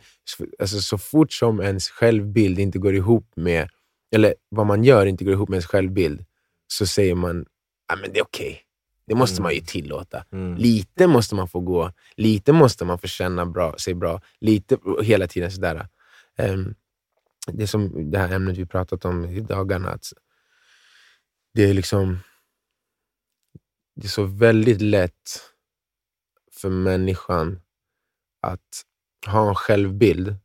alltså, 0.58 0.80
så 0.80 0.98
fort 0.98 1.32
som 1.32 1.60
ens 1.60 1.88
självbild 1.90 2.58
inte 2.58 2.78
går 2.78 2.94
ihop 2.94 3.32
med, 3.36 3.68
eller 4.14 4.34
vad 4.48 4.66
man 4.66 4.84
gör 4.84 5.06
inte 5.06 5.24
går 5.24 5.32
ihop 5.32 5.48
med 5.48 5.56
ens 5.56 5.66
självbild, 5.66 6.24
så 6.66 6.86
säger 6.86 7.14
man 7.14 7.46
ja, 7.88 7.96
men 7.96 8.12
det 8.12 8.18
är 8.18 8.24
okej. 8.24 8.60
Det 9.06 9.14
måste 9.14 9.34
Mm. 9.34 9.42
man 9.42 9.54
ju 9.54 9.60
tillåta. 9.60 10.24
Mm. 10.32 10.56
Lite 10.56 11.06
måste 11.06 11.34
man 11.34 11.48
få 11.48 11.60
gå, 11.60 11.92
lite 12.16 12.52
måste 12.52 12.84
man 12.84 12.98
få 12.98 13.06
känna 13.06 13.46
bra, 13.46 13.74
sig 13.78 13.94
bra, 13.94 14.20
lite 14.40 14.76
hela 15.02 15.26
tiden 15.26 15.50
sådär. 15.52 15.86
Um, 16.38 16.74
det 17.52 17.62
är 17.62 17.66
som 17.66 18.10
det 18.10 18.18
här 18.18 18.34
ämnet 18.34 18.58
vi 18.58 18.66
pratat 18.66 19.04
om 19.04 19.24
i 19.24 19.40
dagarna, 19.40 19.90
att 19.90 20.04
det 21.54 21.62
är 21.62 21.74
liksom 21.74 22.18
det 23.94 24.06
är 24.06 24.08
så 24.08 24.24
väldigt 24.24 24.80
lätt 24.80 25.42
för 26.52 26.70
människan 26.70 27.60
att 28.42 28.84
ha 29.26 29.48
en 29.48 29.54
självbild 29.54 30.36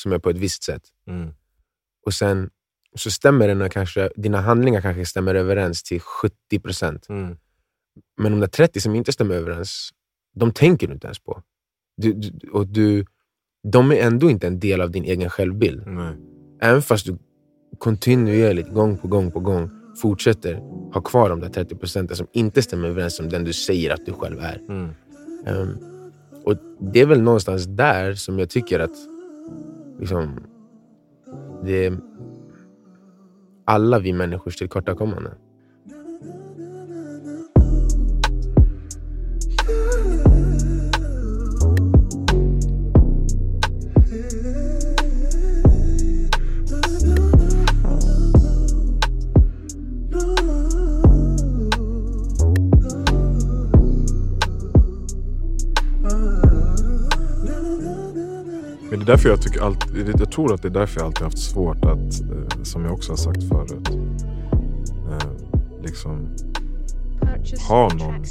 som 0.00 0.12
är 0.12 0.18
på 0.18 0.30
ett 0.30 0.36
visst 0.36 0.62
sätt. 0.62 0.82
Mm. 1.06 1.34
Och 2.06 2.14
sen 2.14 2.50
så 2.94 3.10
stämmer 3.10 3.48
det 3.48 3.54
när 3.54 3.68
kanske, 3.68 4.10
dina 4.16 4.40
handlingar 4.40 4.80
kanske 4.80 5.06
stämmer 5.06 5.34
överens 5.34 5.82
till 5.82 6.00
70 6.00 6.60
procent. 6.60 7.08
Mm. 7.08 7.36
Men 8.16 8.32
de 8.32 8.40
där 8.40 8.46
30 8.46 8.80
som 8.80 8.94
inte 8.94 9.12
stämmer 9.12 9.34
överens, 9.34 9.90
de 10.34 10.52
tänker 10.52 10.86
du 10.86 10.94
inte 10.94 11.06
ens 11.06 11.18
på. 11.18 11.42
Du, 11.96 12.12
du, 12.12 12.48
och 12.48 12.66
du, 12.66 13.06
de 13.62 13.92
är 13.92 13.96
ändå 13.96 14.30
inte 14.30 14.46
en 14.46 14.60
del 14.60 14.80
av 14.80 14.90
din 14.90 15.04
egen 15.04 15.30
självbild. 15.30 15.86
Nej. 15.86 16.16
Även 16.60 16.82
fast 16.82 17.06
du 17.06 17.18
kontinuerligt, 17.78 18.68
gång 18.68 18.98
på 18.98 19.08
gång 19.08 19.30
på 19.30 19.40
gång, 19.40 19.83
fortsätter 20.02 20.54
ha 20.92 21.00
kvar 21.00 21.28
de 21.28 21.40
där 21.40 21.48
30 21.48 21.76
procenten 21.76 22.16
som 22.16 22.26
inte 22.32 22.62
stämmer 22.62 22.88
överens 22.88 23.20
med 23.20 23.30
den 23.30 23.44
du 23.44 23.52
säger 23.52 23.90
att 23.90 24.06
du 24.06 24.12
själv 24.12 24.38
är. 24.40 24.60
Mm. 24.68 24.90
Ehm, 25.46 25.68
och 26.44 26.56
Det 26.92 27.00
är 27.00 27.06
väl 27.06 27.22
någonstans 27.22 27.66
där 27.66 28.14
som 28.14 28.38
jag 28.38 28.50
tycker 28.50 28.80
att 28.80 28.96
liksom, 30.00 30.40
det 31.64 31.86
är 31.86 31.98
alla 33.64 33.98
vi 33.98 34.12
människors 34.12 34.56
tillkortakommande. 34.56 35.30
Det 59.04 59.12
är 59.12 59.16
därför 59.16 59.28
jag 59.28 59.42
tycker 59.42 59.60
allt, 59.60 59.86
jag 60.18 60.32
tror 60.32 60.54
att 60.54 60.62
det 60.62 60.68
är 60.68 60.70
därför 60.70 61.00
jag 61.00 61.06
alltid 61.06 61.22
haft 61.24 61.38
svårt 61.38 61.84
att, 61.84 62.20
eh, 62.20 62.62
som 62.62 62.84
jag 62.84 62.92
också 62.92 63.12
har 63.12 63.16
sagt 63.16 63.42
förut, 63.48 63.88
eh, 65.10 65.30
liksom 65.82 66.28
Ha 67.68 67.88
någon 67.94 68.24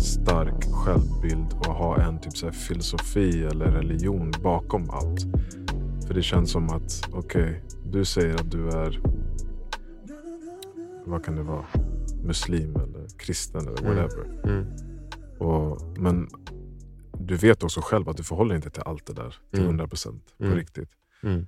stark 0.00 0.64
självbild 0.72 1.46
och 1.58 1.74
ha 1.74 2.00
en 2.02 2.18
typ 2.18 2.36
så 2.36 2.46
här 2.46 2.52
filosofi 2.52 3.44
eller 3.44 3.66
religion 3.66 4.32
bakom 4.42 4.90
allt. 4.90 5.26
För 6.06 6.14
det 6.14 6.22
känns 6.22 6.50
som 6.50 6.68
att, 6.68 7.08
okej, 7.12 7.62
du 7.92 8.04
säger 8.04 8.34
att 8.34 8.50
du 8.50 8.68
är, 8.68 9.00
vad 11.04 11.24
kan 11.24 11.36
det 11.36 11.42
vara, 11.42 11.64
muslim 12.24 12.76
eller 12.76 13.06
kristen 13.18 13.60
eller 13.60 13.80
Mm. 13.80 13.96
whatever. 13.96 14.24
Mm. 14.44 14.66
Och, 15.38 15.82
men 15.98 16.28
du 17.20 17.36
vet 17.36 17.62
också 17.62 17.80
själv 17.80 18.08
att 18.08 18.16
du 18.16 18.22
förhåller 18.22 18.54
inte 18.54 18.70
till 18.70 18.82
allt 18.86 19.06
det 19.06 19.12
där 19.12 19.36
till 19.50 19.60
Mm. 19.62 19.70
100% 19.80 20.20
på 20.38 20.44
Mm. 20.44 20.56
riktigt. 20.56 20.90
Mm. 21.22 21.46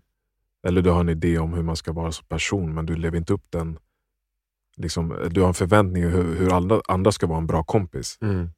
Eller 0.67 0.83
du 0.83 0.91
har 0.91 1.01
en 1.01 1.09
idé 1.09 1.39
om 1.39 1.53
hur 1.55 1.63
man 1.63 1.77
ska 1.77 1.93
vara 1.93 2.13
som 2.13 2.27
person 2.27 2.75
men 2.75 2.87
du 2.87 2.97
lever 2.97 3.19
inte 3.19 3.33
upp 3.33 3.51
den. 3.51 3.79
Liksom, 4.77 5.29
du 5.31 5.41
har 5.41 5.49
en 5.49 5.55
förväntning 5.55 6.03
hur, 6.03 6.35
hur 6.35 6.53
andra, 6.53 6.81
andra 6.89 7.13
ska 7.13 7.27
vara 7.27 7.39
en 7.39 7.47
bra 7.47 7.65
kompis. 7.65 8.19
Mm. 8.21 8.51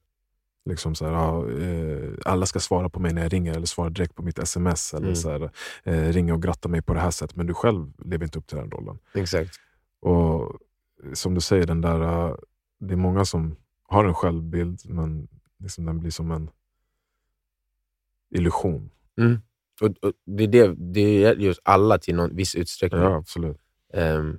Liksom 0.64 0.94
så 0.94 1.06
här, 1.06 1.12
ja, 1.12 1.50
eh, 1.50 2.10
alla 2.24 2.46
ska 2.46 2.60
svara 2.60 2.88
på 2.88 3.00
mig 3.00 3.12
när 3.14 3.22
jag 3.22 3.32
ringer 3.32 3.52
eller 3.56 3.66
svara 3.66 3.90
direkt 3.90 4.14
på 4.14 4.22
mitt 4.22 4.38
sms. 4.38 4.94
Eller 4.94 5.06
Mm. 5.06 5.16
så 5.16 5.30
här, 5.30 5.50
eh, 5.84 6.08
ringa 6.12 6.34
och 6.34 6.42
gratta 6.42 6.68
mig 6.68 6.82
på 6.82 6.94
det 6.94 7.00
här 7.00 7.10
sättet. 7.10 7.36
Men 7.36 7.46
du 7.46 7.54
själv 7.54 7.92
lever 8.04 8.24
inte 8.24 8.38
upp 8.38 8.46
till 8.46 8.56
den 8.58 8.70
rollen. 8.70 8.98
Exakt. 9.14 9.54
Och 10.00 10.60
som 11.12 11.34
du 11.34 11.40
säger, 11.40 11.66
den 11.66 11.80
där, 11.80 12.00
eh, 12.28 12.34
det 12.80 12.92
är 12.94 12.96
många 12.96 13.24
som 13.24 13.56
har 13.88 14.04
en 14.04 14.14
självbild 14.14 14.80
men 14.84 15.28
liksom 15.58 15.86
den 15.86 15.98
blir 15.98 16.10
som 16.10 16.30
en 16.30 16.50
illusion. 18.32 18.90
Mm. 19.18 19.38
Och, 19.80 19.88
och 19.88 20.12
det, 20.26 20.44
är 20.44 20.48
det, 20.48 20.74
det 20.92 21.18
gäller 21.18 21.42
just 21.42 21.60
alla 21.64 21.98
till 21.98 22.14
någon 22.14 22.36
viss 22.36 22.54
utsträckning. 22.54 23.00
Ja, 23.02 23.16
absolut. 23.16 23.56
Ehm, 23.94 24.38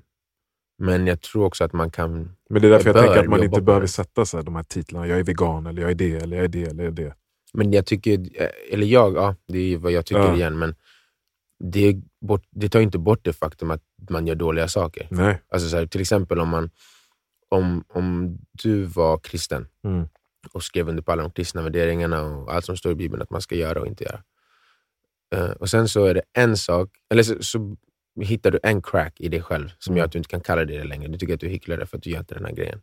men 0.78 1.08
jag 1.08 1.22
tror 1.22 1.46
också 1.46 1.64
att 1.64 1.74
man 1.74 1.92
kan... 1.92 2.36
Men 2.50 2.62
det 2.62 2.68
är 2.68 2.72
därför 2.72 2.90
jag, 2.90 2.98
Jag 2.98 3.04
tänker 3.06 3.20
att 3.24 3.30
man 3.30 3.44
inte 3.44 3.62
behöver 3.62 3.88
sätta 3.88 4.26
så 4.26 4.38
här, 4.38 4.44
de 4.44 4.56
här 4.56 4.64
titlarna. 4.64 5.08
Jag 5.08 5.20
är 5.20 5.24
vegan, 5.24 5.68
eller 5.68 5.82
jag 5.82 5.92
är 5.92 5.96
det, 5.96 6.16
eller 6.16 6.38
jag 6.38 6.44
är 6.44 6.50
det, 6.50 6.64
eller 6.64 6.84
jag 6.84 6.92
är 7.00 7.06
det. 7.06 7.16
Men 7.54 7.74
jag 7.74 7.86
tycker, 7.86 8.20
eller 8.72 8.88
jag, 8.88 9.16
ja, 9.16 9.36
det 9.48 9.58
är 9.58 9.64
ju 9.64 9.76
vad 9.76 9.92
jag 9.92 10.06
tycker 10.06 10.22
Ja. 10.22 10.36
igen, 10.36 10.60
men 10.60 10.76
det, 11.64 12.02
bort, 12.22 12.44
det 12.52 12.70
tar 12.70 12.80
inte 12.80 12.98
bort 12.98 13.20
det 13.24 13.34
faktum 13.34 13.72
att 13.72 13.82
man 14.10 14.28
gör 14.28 14.36
dåliga 14.36 14.68
saker. 14.68 15.08
Nej. 15.12 15.42
Alltså 15.50 15.70
så 15.70 15.78
här, 15.78 15.86
till 15.86 16.02
exempel 16.02 16.40
om, 16.40 16.50
man, 16.50 16.70
om, 17.50 17.84
om 17.88 18.38
du 18.64 18.84
var 18.84 19.18
kristen 19.18 19.68
Mm. 19.84 20.08
Och 20.52 20.64
skrev 20.64 20.90
under 20.90 21.04
på 21.04 21.12
alla 21.12 21.22
de 21.22 21.32
kristna 21.32 21.62
värderingarna 21.62 22.24
och 22.24 22.54
allt 22.54 22.66
som 22.66 22.78
står 22.78 22.92
i 22.92 22.96
Bibeln 22.96 23.22
att 23.22 23.30
man 23.30 23.42
ska 23.42 23.56
göra 23.56 23.82
och 23.82 23.88
inte 23.88 24.04
göra. 24.04 24.24
Eh, 25.36 25.52
och 25.52 25.70
sen 25.70 25.88
så 25.88 26.06
är 26.06 26.14
det 26.14 26.22
en 26.34 26.58
sak, 26.58 26.90
eller 27.10 27.24
så, 27.24 27.44
så 27.44 27.76
hittar 28.22 28.52
du 28.52 28.60
en 28.64 28.82
crack 28.82 29.22
i 29.22 29.30
dig 29.30 29.42
själv 29.42 29.70
som 29.80 29.98
gör 29.98 30.06
att 30.06 30.12
du 30.12 30.18
inte 30.18 30.30
kan 30.30 30.42
kalla 30.42 30.66
dig 30.66 30.78
det 30.78 30.84
längre. 30.84 31.08
Du 31.08 31.18
tycker 31.18 31.34
att 31.34 31.40
du 31.40 31.46
är 31.46 31.52
hycklare 31.52 31.86
för 31.86 31.98
att 31.98 32.04
du 32.04 32.10
gör 32.10 32.20
inte 32.20 32.36
den 32.36 32.46
här 32.46 32.54
grejen. 32.54 32.82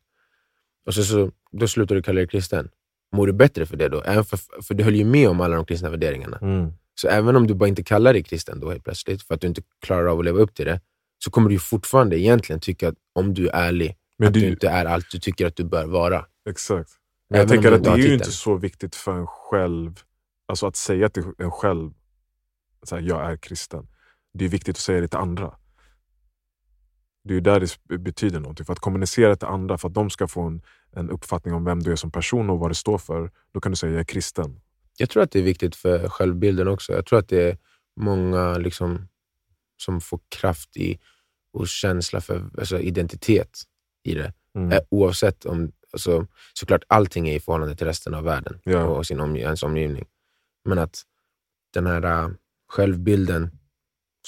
Och 0.86 0.94
så, 0.94 1.04
så, 1.04 1.30
då 1.52 1.68
slutar 1.68 1.94
du 1.94 2.02
kalla 2.02 2.18
dig 2.18 2.28
kristen. 2.28 2.70
Mår 3.12 3.26
du 3.26 3.32
bättre 3.32 3.66
för 3.66 3.76
det 3.76 3.88
då? 3.88 4.02
Även 4.02 4.24
för, 4.24 4.38
för 4.62 4.74
du 4.74 4.84
höll 4.84 4.94
ju 4.94 5.04
med 5.04 5.28
om 5.28 5.40
alla 5.40 5.56
de 5.56 5.64
kristna 5.64 5.90
värderingarna. 5.90 6.38
Mm. 6.42 6.72
Så 6.94 7.08
även 7.08 7.36
om 7.36 7.46
du 7.46 7.54
bara 7.54 7.68
inte 7.68 7.82
kallar 7.82 8.12
dig 8.12 8.22
kristen 8.22 8.60
då 8.60 8.70
helt 8.70 8.84
plötsligt, 8.84 9.22
för 9.22 9.34
att 9.34 9.40
du 9.40 9.46
inte 9.46 9.62
klarar 9.80 10.06
av 10.06 10.18
att 10.18 10.24
leva 10.24 10.38
upp 10.38 10.54
till 10.54 10.66
det, 10.66 10.80
så 11.24 11.30
kommer 11.30 11.50
du 11.50 11.58
fortfarande 11.58 12.18
egentligen 12.18 12.60
tycka 12.60 12.88
att 12.88 12.94
om 13.12 13.34
du 13.34 13.48
är 13.48 13.52
ärlig, 13.52 13.96
Men 14.18 14.28
att 14.28 14.34
du 14.34 14.40
du, 14.40 14.46
inte 14.46 14.68
är 14.68 14.84
allt 14.84 15.10
du 15.10 15.18
tycker 15.18 15.46
att 15.46 15.56
du 15.56 15.64
bör 15.64 15.86
vara. 15.86 16.26
Exakt. 16.50 16.90
Men 17.30 17.40
jag 17.40 17.48
tänker 17.48 17.72
att 17.72 17.84
det 17.84 17.90
är 17.90 17.96
ju 17.96 18.14
inte 18.14 18.32
så 18.32 18.56
viktigt 18.56 18.96
för 18.96 19.18
en 19.18 19.26
själv, 19.26 20.00
alltså 20.46 20.66
att 20.66 20.76
säga 20.76 21.08
till 21.08 21.24
en 21.38 21.50
själv 21.50 21.92
så 22.82 22.94
här, 22.94 23.02
jag 23.02 23.32
är 23.32 23.36
kristen. 23.36 23.88
Det 24.34 24.44
är 24.44 24.48
viktigt 24.48 24.76
att 24.76 24.80
säga 24.80 25.00
det 25.00 25.08
till 25.08 25.18
andra. 25.18 25.54
Det 27.24 27.32
är 27.32 27.34
ju 27.34 27.40
där 27.40 27.68
det 27.84 27.98
betyder 27.98 28.40
någonting. 28.40 28.66
För 28.66 28.72
att 28.72 28.78
kommunicera 28.78 29.36
till 29.36 29.48
andra, 29.48 29.78
för 29.78 29.88
att 29.88 29.94
de 29.94 30.10
ska 30.10 30.28
få 30.28 30.42
en, 30.42 30.62
en 30.92 31.10
uppfattning 31.10 31.54
om 31.54 31.64
vem 31.64 31.82
du 31.82 31.92
är 31.92 31.96
som 31.96 32.10
person 32.10 32.50
och 32.50 32.58
vad 32.58 32.70
det 32.70 32.74
står 32.74 32.98
för, 32.98 33.30
då 33.52 33.60
kan 33.60 33.72
du 33.72 33.76
säga 33.76 33.92
jag 33.92 34.00
är 34.00 34.04
kristen. 34.04 34.60
Jag 34.96 35.10
tror 35.10 35.22
att 35.22 35.30
det 35.30 35.38
är 35.38 35.42
viktigt 35.42 35.76
för 35.76 36.08
självbilden 36.08 36.68
också. 36.68 36.92
Jag 36.92 37.06
tror 37.06 37.18
att 37.18 37.28
det 37.28 37.42
är 37.42 37.58
många 37.96 38.58
liksom, 38.58 39.08
som 39.76 40.00
får 40.00 40.20
kraft 40.28 40.76
i 40.76 40.98
och 41.52 41.68
känsla 41.68 42.20
för 42.20 42.50
alltså, 42.58 42.78
identitet 42.78 43.62
i 44.02 44.14
det. 44.14 44.32
Mm. 44.54 44.80
Oavsett 44.88 45.44
om, 45.44 45.72
alltså, 45.92 46.26
såklart 46.54 46.82
allting 46.88 47.28
är 47.28 47.34
i 47.36 47.40
förhållande 47.40 47.76
till 47.76 47.86
resten 47.86 48.14
av 48.14 48.24
världen 48.24 48.60
Ja. 48.64 48.84
och 48.84 49.06
sin 49.06 49.20
omg- 49.20 49.38
ens 49.38 49.62
omgivning. 49.62 50.04
Men 50.64 50.78
att 50.78 51.02
den 51.74 51.86
här 51.86 52.02
äh, 52.24 52.28
självbilden 52.68 53.50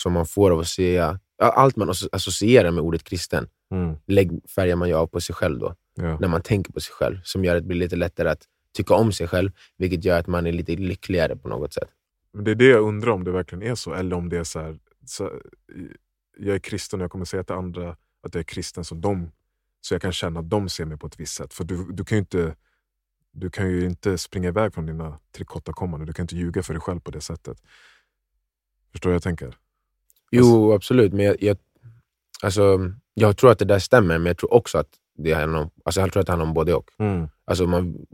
som 0.01 0.13
man 0.13 0.27
får 0.27 0.51
av 0.51 0.59
att 0.61 0.69
se, 0.69 1.15
allt 1.39 1.77
man 1.77 1.91
asso- 1.91 2.09
associerar 2.13 2.71
med 2.71 2.83
ordet 2.85 3.05
kristen, 3.05 3.49
Mm. 3.71 3.95
lägg, 4.07 4.51
färgar 4.51 4.77
man 4.77 4.89
ju 4.89 4.95
av 4.95 5.07
på 5.07 5.21
sig 5.21 5.35
själv 5.35 5.59
då, 5.59 5.75
Ja. 5.95 6.19
när 6.19 6.29
man 6.29 6.43
tänker 6.43 6.73
på 6.73 6.81
sig 6.81 6.93
själv, 6.95 7.19
som 7.25 7.45
gör 7.45 7.57
att 7.57 7.63
det 7.63 7.67
blir 7.67 7.79
lite 7.79 7.97
lättare 7.97 8.29
att 8.29 8.43
tycka 8.77 8.95
om 8.95 9.13
sig 9.13 9.29
själv, 9.29 9.51
vilket 9.77 10.05
gör 10.05 10.19
att 10.19 10.27
man 10.27 10.47
är 10.47 10.53
lite 10.53 10.77
lyckligare 10.77 11.37
på 11.37 11.49
något 11.49 11.73
sätt. 11.75 11.89
Men 12.33 12.45
det 12.45 12.51
är 12.51 12.55
det 12.55 12.65
jag 12.69 12.83
undrar 12.83 13.11
om 13.13 13.25
det 13.25 13.31
verkligen 13.31 13.63
är 13.63 13.75
så, 13.75 13.95
eller 13.95 14.17
om 14.17 14.29
det 14.29 14.39
är 14.39 14.45
så 14.45 14.61
här, 14.61 14.79
så, 15.07 15.31
jag 16.39 16.55
är 16.55 16.59
kristen 16.59 17.01
och 17.01 17.05
jag 17.05 17.11
kommer 17.11 17.25
säga 17.25 17.45
till 17.45 17.55
andra 17.55 17.91
att 18.23 18.35
jag 18.35 18.41
är 18.41 18.45
kristen 18.45 18.85
så, 18.85 18.95
de, 18.95 19.31
så 19.83 19.95
jag 19.95 20.03
kan 20.03 20.13
känna 20.13 20.41
att 20.41 20.51
de 20.51 20.69
ser 20.69 20.85
mig 20.85 20.99
på 20.99 21.07
ett 21.07 21.21
visst 21.21 21.35
sätt. 21.35 21.55
För 21.55 21.65
du, 21.65 21.93
du, 21.93 22.05
kan 22.05 22.17
ju 22.17 22.21
inte, 22.21 22.57
du 23.33 23.51
kan 23.51 23.71
ju 23.71 23.85
inte 23.85 24.19
springa 24.19 24.49
iväg 24.49 24.75
från 24.75 24.87
dina 24.87 25.19
tillkortakommanden, 25.33 26.07
du 26.07 26.13
kan 26.13 26.25
inte 26.25 26.37
ljuga 26.37 26.63
för 26.63 26.75
dig 26.75 26.81
själv 26.81 27.01
på 27.01 27.11
det 27.11 27.21
sättet. 27.21 27.63
Förstår 28.93 29.11
du 29.11 29.13
vad 29.13 29.15
jag 29.15 29.23
tänker? 29.23 29.57
Jo, 30.31 30.73
absolut. 30.73 31.13
Men 31.13 31.25
jag, 31.27 31.43
jag, 31.43 31.57
alltså, 32.43 32.79
jag 33.15 33.37
tror 33.37 33.51
att 33.51 33.59
det 33.59 33.65
där 33.65 33.79
stämmer, 33.79 34.19
men 34.19 34.27
jag 34.27 34.39
tror 34.39 34.55
också 34.55 34.79
att 34.79 34.89
det 35.19 35.33
handlar 35.33 35.61
om, 35.61 35.71
alltså 35.85 36.01
jag 36.01 36.13
tror 36.13 36.21
att 36.21 36.27
det 36.27 36.33
handlar 36.33 36.47
om 36.47 36.55
både 36.55 36.75
och. 36.75 36.91
Mm. 36.99 37.29
Alltså 37.45 37.67
man, 37.67 38.07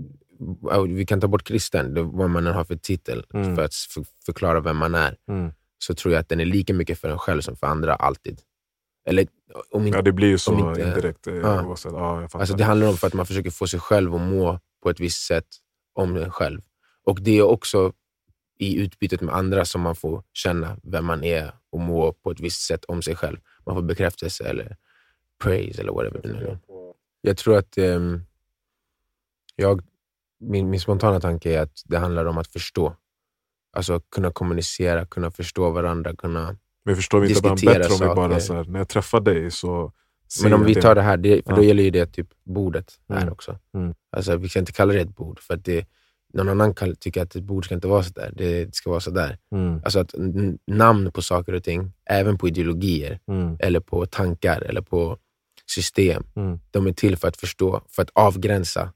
vi 0.88 1.07
kan 1.07 1.20
ta 1.20 1.28
bort 1.28 1.44
kristen, 1.44 1.94
det, 1.94 2.02
vad 2.02 2.31
man 2.31 2.46
än 2.46 2.54
har 2.54 2.64
för 2.64 2.76
titel, 2.76 3.26
Mm. 3.35 3.57
för 3.57 3.64
att 3.64 3.74
för, 3.74 4.04
förklara 4.26 4.61
vem 4.61 4.76
man 4.76 4.94
är. 4.94 5.16
Mm. 5.28 5.52
Så 5.78 5.94
tror 5.94 6.14
jag 6.14 6.20
att 6.20 6.28
den 6.28 6.40
är 6.40 6.44
lika 6.44 6.74
mycket 6.74 6.98
för 6.98 7.09
en 7.09 7.18
själv 7.18 7.40
som 7.40 7.57
för 7.57 7.66
andra, 7.66 7.94
alltid. 7.94 8.40
Eller 9.09 9.27
om 9.71 9.87
inte, 9.87 9.99
Ja, 9.99 10.03
det 10.03 10.12
blir 10.12 10.29
ju 10.29 10.38
så 10.38 10.68
inte- 10.68 10.81
indirekt. 10.83 11.27
eh, 11.27 11.35
Ja. 11.35 11.66
Oavsett. 11.66 11.92
Ja, 11.92 12.21
jag 12.21 12.40
alltså 12.40 12.57
det 12.57 12.64
handlar 12.64 12.88
om 12.88 12.97
för 12.97 13.07
att 13.07 13.14
man 13.14 13.27
försöker 13.27 13.51
få 13.51 13.66
sig 13.66 13.81
själv 13.81 14.14
att 14.14 14.21
må 14.21 14.61
på 14.83 14.90
ett 14.90 15.01
visst 15.01 15.27
sätt 15.27 15.47
om 15.94 16.16
en 16.16 16.31
själv. 16.31 16.61
Och 17.05 17.21
det 17.23 17.38
är 17.38 17.42
också 17.42 17.92
i 18.59 18.81
utbytet 18.83 19.21
med 19.21 19.35
andra 19.35 19.64
som 19.64 19.81
man 19.81 19.94
får 19.97 20.23
känna 20.33 20.77
vem 20.83 21.05
man 21.05 21.25
är 21.25 21.53
och 21.71 21.81
må 21.81 22.12
på 22.12 22.31
ett 22.31 22.40
visst 22.40 22.62
sätt 22.66 22.85
om 22.85 23.03
sig 23.03 23.16
själv. 23.16 23.38
Man 23.66 23.75
får 23.75 23.83
bekräftelse 23.83 24.44
eller 24.49 24.77
praise 25.42 25.81
eller 25.81 25.92
whatever 25.92 26.21
det 26.23 26.29
nu 26.33 26.47
är. 26.47 26.59
Jag 27.21 27.37
tror 27.37 27.57
att 27.59 27.79
ehm, 27.79 28.21
jag, 29.57 29.83
min, 30.40 30.71
min 30.71 30.81
spontana 30.81 31.21
tanke 31.21 31.55
är 31.55 31.62
att 31.62 31.83
det 31.85 31.99
handlar 31.99 32.25
om 32.25 32.38
att 32.38 32.49
förstå. 32.49 32.97
Alltså 33.73 34.01
kunna 34.01 34.31
kommunicera, 34.33 35.07
kunna 35.07 35.31
förstå 35.31 35.71
varandra. 35.71 36.16
Kunna... 36.16 36.57
Men 36.88 36.96
förstår 36.96 37.20
vi 37.20 37.29
inte 37.29 37.40
varandra 37.42 37.72
bättre 37.74 37.94
om 37.94 38.09
vi 38.09 38.14
bara 38.14 38.40
så 38.40 38.55
här, 38.55 38.64
när 38.64 38.79
jag 38.81 38.88
träffar 38.88 39.20
dig 39.20 39.51
så 39.51 39.92
Men 40.42 40.53
om 40.53 40.61
jag 40.61 40.66
vi 40.68 40.74
tar 40.74 40.94
det 40.94 41.03
här, 41.03 41.16
det, 41.16 41.42
för 41.46 41.57
då 41.57 41.62
Ja. 41.62 41.66
gäller 41.66 41.83
ju 41.83 41.90
det 41.90 42.07
typ 42.07 42.29
bordet 42.44 42.92
här 43.09 43.16
Mm. 43.22 43.33
också. 43.33 43.59
Mm. 43.74 43.94
Alltså, 44.16 44.37
vi 44.37 44.48
ska 44.48 44.59
inte 44.59 44.72
kalla 44.72 44.92
det 44.92 45.01
ett 45.01 45.16
bord, 45.16 45.40
för 45.40 45.55
att 45.55 45.64
det, 45.64 45.87
någon 46.35 46.48
annan 46.48 46.74
kan 46.74 46.96
tycka 46.96 47.22
att 47.22 47.37
ett 47.37 47.42
bord 47.44 47.64
ska 47.64 47.74
inte 47.74 47.88
vara 47.88 48.03
sådär. 48.03 48.33
Det 48.37 48.74
ska 48.74 48.90
vara 48.90 49.01
sådär. 49.01 49.38
Mm. 49.53 49.81
Alltså 49.85 49.98
att 50.01 50.14
namn 50.66 51.12
på 51.12 51.22
saker 51.22 51.53
och 51.53 51.64
ting, 51.64 51.92
även 52.11 52.38
på 52.38 52.48
ideologier, 52.48 53.18
Mm. 53.29 53.57
eller 53.61 53.81
på 53.81 54.07
tankar, 54.07 54.61
eller 54.61 54.81
på 54.81 55.18
system, 55.66 56.22
Mm. 56.37 56.59
de 56.70 56.87
är 56.87 56.92
till 56.92 57.16
för 57.16 57.29
att 57.29 57.37
förstå, 57.37 57.83
för 57.88 58.03
att 58.03 58.11
avgränsa 58.14 58.92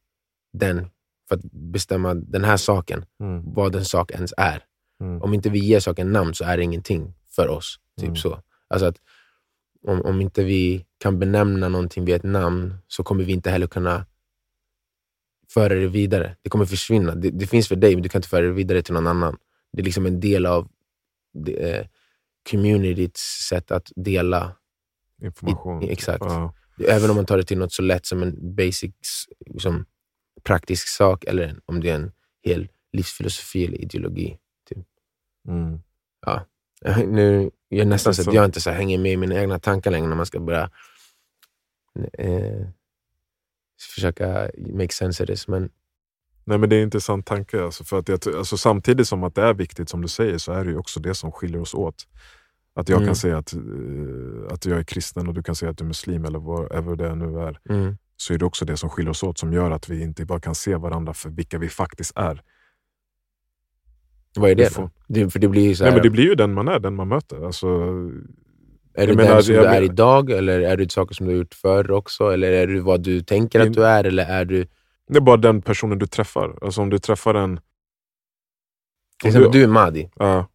den, 0.52 0.86
för 1.28 1.36
att 1.36 1.42
bestämma 1.52 2.14
den 2.14 2.44
här 2.44 2.56
saken, 2.56 3.04
Mm. 3.20 3.52
vad 3.54 3.76
en 3.76 3.84
sak 3.84 4.10
ens 4.10 4.32
är. 4.36 4.64
Mm. 5.00 5.22
Om 5.22 5.34
inte 5.34 5.50
vi 5.50 5.58
ger 5.58 5.80
saken 5.80 6.12
namn 6.12 6.34
så 6.34 6.44
är 6.44 6.56
det 6.56 6.62
ingenting 6.62 7.14
för 7.34 7.48
oss. 7.48 7.78
Typ 7.96 8.04
Mm. 8.04 8.16
så. 8.16 8.42
Alltså 8.68 8.86
att 8.86 8.96
om, 9.86 10.02
om 10.02 10.20
inte 10.20 10.44
vi 10.44 10.86
kan 10.98 11.18
benämna 11.18 11.68
någonting 11.68 12.04
vid 12.04 12.14
ett 12.14 12.22
namn 12.22 12.74
så 12.88 13.02
kommer 13.04 13.24
vi 13.24 13.32
inte 13.32 13.50
heller 13.50 13.66
kunna 13.66 14.06
föra 15.54 15.74
det 15.74 15.86
vidare. 15.86 16.36
Det 16.42 16.50
kommer 16.50 16.64
försvinna. 16.64 17.14
Det, 17.14 17.30
det 17.30 17.46
finns 17.46 17.68
för 17.68 17.76
dig, 17.76 17.94
men 17.96 18.02
du 18.02 18.08
kan 18.08 18.18
inte 18.18 18.28
föra 18.28 18.46
det 18.46 18.52
vidare 18.52 18.82
till 18.82 18.94
någon 18.94 19.06
annan. 19.06 19.36
Det 19.72 19.80
är 19.80 19.84
liksom 19.84 20.06
en 20.06 20.20
del 20.20 20.46
av 20.46 20.68
det, 21.34 21.52
eh, 21.70 21.86
communityts 22.50 23.20
sätt 23.48 23.70
att 23.70 23.92
dela. 23.96 24.56
Information. 25.22 25.82
I- 25.82 25.90
exakt. 25.92 26.24
Ja. 26.24 26.54
Även 26.88 27.10
om 27.10 27.16
man 27.16 27.26
tar 27.26 27.36
det 27.36 27.44
till 27.44 27.58
något 27.58 27.72
så 27.72 27.82
lätt 27.82 28.06
som 28.06 28.22
en 28.22 28.54
basic, 28.56 28.94
liksom, 29.46 29.86
praktisk 30.42 30.88
sak, 30.88 31.24
eller 31.24 31.60
om 31.64 31.80
det 31.80 31.90
är 31.90 31.94
en 31.94 32.12
hel 32.42 32.68
livsfilosofi 32.92 33.64
eller 33.66 33.78
ideologi. 33.78 34.38
Mm. 35.48 35.80
Nu, 37.06 37.50
är 37.70 37.84
nästan 37.84 38.14
så 38.14 38.28
att 38.30 38.34
jag 38.34 38.44
inte 38.44 38.60
så 38.60 38.70
hänger 38.70 38.98
med 38.98 39.12
i 39.12 39.16
mina 39.16 39.40
egna 39.40 39.58
tankar 39.58 39.90
längre 39.90 40.08
när 40.08 40.16
man 40.16 40.26
ska 40.26 40.40
börja 40.40 40.70
eh, 42.18 42.66
försöka 43.94 44.50
make 44.58 44.92
sense 44.92 45.22
of 45.22 45.26
this. 45.26 45.48
Men 45.48 45.70
Nej 46.44 46.58
men 46.58 46.68
det 46.70 46.76
är 46.76 46.78
en 46.78 46.84
intressant 46.84 47.26
tanke. 47.26 47.64
Alltså, 47.64 47.84
för 47.84 47.98
att 47.98 48.08
jag, 48.08 48.20
alltså, 48.36 48.56
samtidigt 48.56 49.08
som 49.08 49.24
att 49.24 49.34
det 49.34 49.42
är 49.42 49.54
viktigt 49.54 49.88
som 49.88 50.02
du 50.02 50.08
säger 50.08 50.38
så 50.38 50.52
är 50.52 50.64
det 50.64 50.70
ju 50.70 50.76
också 50.78 51.00
det 51.00 51.14
som 51.14 51.32
skiljer 51.32 51.60
oss 51.60 51.74
åt. 51.74 52.06
Att 52.74 52.88
jag 52.88 52.96
Mm. 52.96 53.06
kan 53.06 53.16
säga 53.16 53.38
att, 53.38 53.52
eh, 53.54 53.60
att 54.50 54.66
jag 54.66 54.78
är 54.78 54.84
kristen 54.84 55.28
och 55.28 55.34
du 55.34 55.42
kan 55.42 55.54
säga 55.54 55.70
att 55.70 55.78
du 55.78 55.84
är 55.84 55.88
muslim 55.88 56.24
eller 56.24 56.38
whatever 56.38 56.96
det 56.96 57.14
nu 57.14 57.38
är. 57.40 57.58
mm, 57.68 57.96
Så 58.16 58.34
är 58.34 58.38
det 58.38 58.44
också 58.44 58.64
det 58.64 58.76
som 58.76 58.90
skiljer 58.90 59.10
oss 59.10 59.22
åt 59.22 59.38
som 59.38 59.52
gör 59.52 59.70
att 59.70 59.88
vi 59.88 60.02
inte 60.02 60.24
bara 60.24 60.40
kan 60.40 60.54
se 60.54 60.76
varandra 60.76 61.14
för 61.14 61.30
vilka 61.30 61.58
vi 61.58 61.68
faktiskt 61.68 62.12
är. 62.16 62.42
Vad 64.36 64.50
är 64.50 64.54
det 64.54 64.72
får-? 64.72 64.90
Det, 65.08 65.30
för 65.30 65.38
det 65.38 65.48
blir 65.48 65.74
så 65.74 65.84
Nej, 65.84 65.90
här, 65.90 65.96
men 65.98 66.02
det 66.02 66.10
blir 66.10 66.24
ju 66.24 66.34
den 66.34 66.54
man 66.54 66.68
är, 66.68 66.78
den 66.78 66.94
man 66.94 67.08
möter. 67.08 67.46
Alltså, 67.46 67.66
är 68.94 69.06
du 69.06 69.14
den 69.14 69.42
som 69.42 69.54
du 69.54 69.60
är 69.60 69.80
men- 69.80 69.84
idag, 69.84 70.30
eller 70.30 70.60
är 70.60 70.76
du 70.76 70.88
saker 70.88 71.14
som 71.14 71.26
du 71.26 71.32
har 71.32 71.38
gjort 71.38 71.54
förr 71.54 71.90
också? 71.90 72.24
Eller 72.24 72.52
är 72.52 72.66
du 72.66 72.80
vad 72.80 73.02
du 73.02 73.20
tänker 73.20 73.60
att 73.60 73.72
du 73.72 73.86
är, 73.86 74.04
eller 74.04 74.24
är 74.24 74.44
du... 74.44 74.66
det 75.08 75.16
är 75.16 75.20
bara 75.20 75.36
den 75.36 75.62
personen 75.62 75.98
du 75.98 76.06
träffar. 76.06 76.58
Alltså 76.62 76.80
om 76.80 76.90
du 76.90 76.98
träffar 76.98 77.34
en... 77.34 77.60
Till 79.20 79.28
exempel, 79.28 79.52
du 79.52 79.62
är 79.62 79.66
Madi. 79.66 80.10
Ja, 80.16 80.48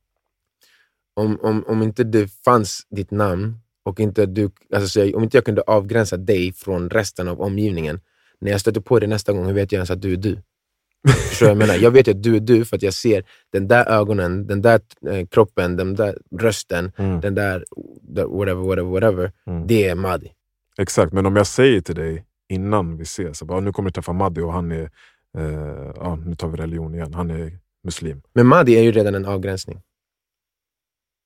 Om, 1.16 1.40
om, 1.42 1.64
om 1.68 1.84
inte 1.84 2.04
det 2.04 2.32
fanns 2.46 2.88
ditt 2.90 3.12
namn, 3.12 3.56
och 3.84 4.00
inte 4.00 4.26
du, 4.26 4.50
alltså, 4.76 5.16
om 5.16 5.24
inte 5.24 5.38
jag 5.38 5.46
kunde 5.46 5.62
avgränsa 5.62 6.18
dig 6.18 6.54
från 6.54 6.90
resten 6.90 7.28
av 7.28 7.42
omgivningen, 7.42 8.00
när 8.40 8.52
jag 8.52 8.62
stöter 8.62 8.82
på 8.82 9.00
dig 9.00 9.10
nästa 9.10 9.34
gång, 9.34 9.46
hur 9.46 9.54
vet 9.54 9.72
jag 9.72 9.78
ens 9.78 9.92
att 9.92 10.02
du 10.02 10.14
är 10.14 10.18
du? 10.18 10.42
Förstår 11.30 11.48
jag 11.48 11.58
menar? 11.58 11.76
Jag 11.76 11.92
vet 11.92 12.08
att 12.08 12.24
du 12.24 12.36
är 12.36 12.40
du 12.40 12.66
för 12.66 12.76
att 12.76 12.82
jag 12.84 12.94
ser 12.94 13.24
den 13.54 13.68
där 13.68 13.86
ögonen, 13.90 14.48
den 14.48 14.62
där 14.62 14.82
eh, 15.10 15.28
kroppen, 15.28 15.76
den 15.78 15.96
där 15.96 16.18
rösten, 16.40 16.92
Mm. 16.98 17.22
den 17.22 17.36
där 17.36 17.66
whatever, 18.28 18.56
whatever, 18.68 18.92
whatever. 18.92 19.32
Mm. 19.48 19.68
Det 19.68 19.88
är 19.88 19.96
Madi. 19.96 20.32
Exakt, 20.78 21.14
men 21.14 21.26
om 21.26 21.36
jag 21.36 21.48
säger 21.48 21.82
till 21.82 21.96
dig 21.96 22.26
innan 22.50 22.98
vi 22.98 23.04
ses, 23.04 23.42
att 23.42 23.64
nu 23.64 23.72
kommer 23.74 23.90
du 23.90 23.94
träffa 23.94 24.14
Maddi 24.14 24.42
och 24.42 24.54
han 24.54 24.72
är, 24.72 24.90
eh, 25.38 25.92
ja, 25.96 26.16
nu 26.26 26.36
tar 26.36 26.48
vi 26.48 26.58
religion 26.58 26.96
igen, 26.96 27.14
han 27.14 27.30
är 27.32 27.60
muslim. 27.84 28.22
Men 28.34 28.48
Madi 28.48 28.76
är 28.78 28.82
ju 28.84 28.92
redan 28.92 29.16
en 29.16 29.26
avgränsning. 29.26 29.82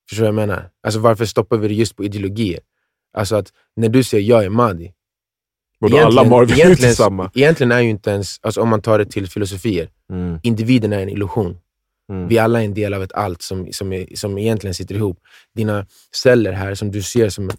Förstår 0.09 0.25
du 0.25 0.31
vad 0.31 0.41
jag 0.41 0.47
menar? 0.47 0.69
Alltså 0.83 0.99
varför 0.99 1.25
stoppar 1.25 1.57
vi 1.57 1.67
det 1.67 1.73
just 1.73 1.95
på 1.95 2.03
ideologier? 2.03 2.59
Alltså 3.13 3.35
att 3.35 3.53
när 3.75 3.89
du 3.89 4.03
säger 4.03 4.29
jag 4.29 4.45
är 4.45 4.49
Madi, 4.49 4.93
Både 5.81 6.05
alla 6.05 6.41
inte 6.41 6.53
egentligen, 6.53 6.95
samma. 6.95 7.31
egentligen 7.33 7.71
är 7.71 7.79
ju 7.79 7.89
inte 7.89 8.09
ens, 8.11 8.39
alltså 8.41 8.61
om 8.61 8.69
man 8.69 8.81
tar 8.81 8.99
det 8.99 9.05
till 9.05 9.27
filosofier, 9.27 9.89
Mm, 10.11 10.39
individen 10.43 10.93
är 10.93 10.99
en 10.99 11.09
illusion. 11.09 11.57
mm, 12.11 12.27
Vi 12.27 12.37
alla 12.37 12.61
är 12.61 12.65
en 12.65 12.73
del 12.73 12.93
av 12.93 13.03
ett 13.03 13.13
allt 13.13 13.41
som, 13.41 13.67
som, 13.71 13.93
är, 13.93 14.05
som 14.15 14.37
egentligen 14.37 14.73
sitter 14.73 14.95
ihop. 14.95 15.19
Dina 15.55 15.85
celler 16.15 16.51
här 16.51 16.75
som 16.75 16.91
du 16.91 17.01
ser 17.01 17.29
som 17.29 17.49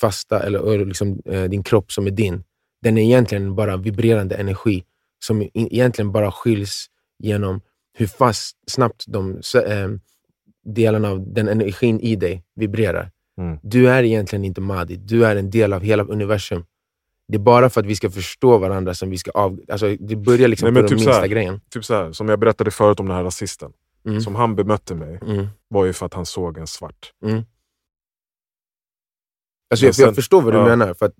fasta, 0.00 0.42
eller 0.42 0.84
liksom, 0.86 1.20
eh, 1.26 1.42
din 1.44 1.62
kropp 1.62 1.92
som 1.92 2.06
är 2.06 2.10
din, 2.10 2.44
den 2.82 2.98
är 2.98 3.02
egentligen 3.02 3.54
bara 3.54 3.76
vibrerande 3.76 4.34
energi 4.34 4.84
som 5.24 5.48
egentligen 5.54 6.12
bara 6.12 6.32
skiljs 6.32 6.86
genom 7.18 7.60
hur 7.98 8.06
fast, 8.06 8.56
snabbt 8.70 9.04
de 9.06 9.30
eh, 9.66 9.88
delarna 10.64 11.10
av 11.10 11.32
den 11.34 11.48
energin 11.48 12.00
i 12.00 12.16
dig 12.16 12.44
vibrerar. 12.54 13.10
Mm. 13.40 13.58
Du 13.62 13.88
är 13.88 14.02
egentligen 14.02 14.44
inte 14.44 14.60
Madi, 14.60 14.96
du 14.96 15.24
är 15.26 15.36
en 15.36 15.50
del 15.50 15.72
av 15.72 15.82
hela 15.82 16.04
universum. 16.04 16.64
Det 17.28 17.36
är 17.36 17.38
bara 17.40 17.70
för 17.70 17.80
att 17.80 17.86
vi 17.86 17.96
ska 17.96 18.10
förstå 18.10 18.58
varandra 18.58 18.94
som 18.94 19.10
vi 19.10 19.18
ska 19.18 19.30
av... 19.30 19.60
Alltså, 19.68 19.96
det 20.00 20.16
börjar 20.16 20.48
liksom 20.48 20.74
Nej, 20.74 20.82
på 20.82 20.88
typ 20.88 20.98
den 20.98 21.04
minsta 21.06 21.20
här. 21.20 21.28
grejen. 21.28 21.60
Typ 21.70 21.84
så 21.84 21.94
här, 21.94 22.12
som 22.12 22.28
jag 22.28 22.38
berättade 22.38 22.70
förut 22.70 23.00
om 23.00 23.06
den 23.06 23.16
här 23.16 23.24
rasisten. 23.24 23.72
Mm. 24.06 24.20
Som 24.20 24.34
han 24.34 24.56
bemötte 24.56 24.94
mig 24.94 25.18
Mm. 25.26 25.46
var 25.68 25.84
ju 25.84 25.92
för 25.92 26.06
att 26.06 26.14
han 26.14 26.26
såg 26.26 26.58
en 26.58 26.66
svart. 26.66 27.12
Alltså 27.22 27.44
Men 29.84 29.86
jag, 29.86 29.86
jag 29.88 29.94
sen- 29.94 30.14
förstår 30.14 30.42
vad 30.42 30.54
du 30.54 30.58
ja. 30.58 30.64
menar, 30.64 30.94
för 30.94 31.12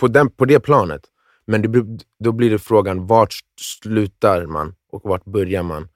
på, 0.00 0.08
den, 0.08 0.30
på 0.30 0.44
det 0.44 0.60
planet. 0.60 1.00
Men 1.46 1.62
det, 1.72 1.84
då 2.24 2.32
blir 2.32 2.50
det 2.50 2.58
frågan, 2.58 3.06
vart 3.06 3.34
slutar 3.60 4.46
man 4.46 4.74
och 4.92 5.00
vart 5.04 5.24
börjar 5.24 5.62
man 5.62 5.88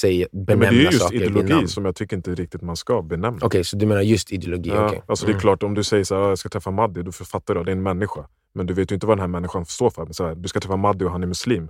säga, 0.00 0.26
Nej, 0.32 0.44
benämna 0.46 0.64
men 0.66 0.74
det 0.74 0.80
är 0.80 0.84
just 0.92 1.02
saker 1.02 1.16
ideologi 1.16 1.68
som 1.68 1.84
jag 1.84 1.94
tycker 1.96 2.16
inte 2.16 2.34
riktigt 2.34 2.62
man 2.62 2.76
ska 2.76 3.02
benämna. 3.02 3.38
Okej, 3.46 3.64
så 3.64 3.76
du 3.76 3.86
menar 3.86 4.00
just 4.02 4.32
ideologi? 4.32 4.70
Ja, 4.70 4.86
okej. 4.86 5.02
alltså 5.06 5.26
det 5.26 5.30
är 5.30 5.34
Mm. 5.34 5.40
klart, 5.40 5.62
om 5.62 5.74
du 5.74 5.84
säger 5.84 6.04
så 6.04 6.14
här, 6.14 6.22
"Ah, 6.22 6.28
jag 6.28 6.38
ska 6.38 6.48
träffa 6.48 6.70
Maddi, 6.70 7.02
då 7.02 7.12
författar 7.12 7.54
du 7.54 7.60
att 7.60 7.66
det 7.66 7.72
är 7.72 7.76
en 7.76 7.82
människa. 7.82 8.26
Men 8.54 8.66
du 8.66 8.74
vet 8.74 8.90
ju 8.90 8.94
inte 8.94 9.06
vad 9.06 9.16
den 9.16 9.20
här 9.20 9.28
människan 9.28 9.66
står 9.66 9.90
för. 9.90 10.04
Men 10.04 10.14
så 10.14 10.26
här, 10.26 10.34
du 10.34 10.48
ska 10.48 10.60
träffa 10.60 10.76
Maddi 10.76 11.04
och 11.04 11.10
han 11.10 11.22
är 11.22 11.26
muslim. 11.26 11.68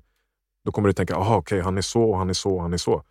Då 0.65 0.73
kommer 0.73 0.89
du 0.89 0.93
tänka, 0.93 1.17
aha 1.17 1.37
okej, 1.37 1.61
han 1.61 1.79
är 1.79 1.83
så 1.83 2.03
och 2.03 2.19
han 2.19 2.29
är 2.31 2.33
så 2.35 2.55
och 2.57 2.63
han 2.63 2.73
är 2.73 2.77
så. 2.77 3.03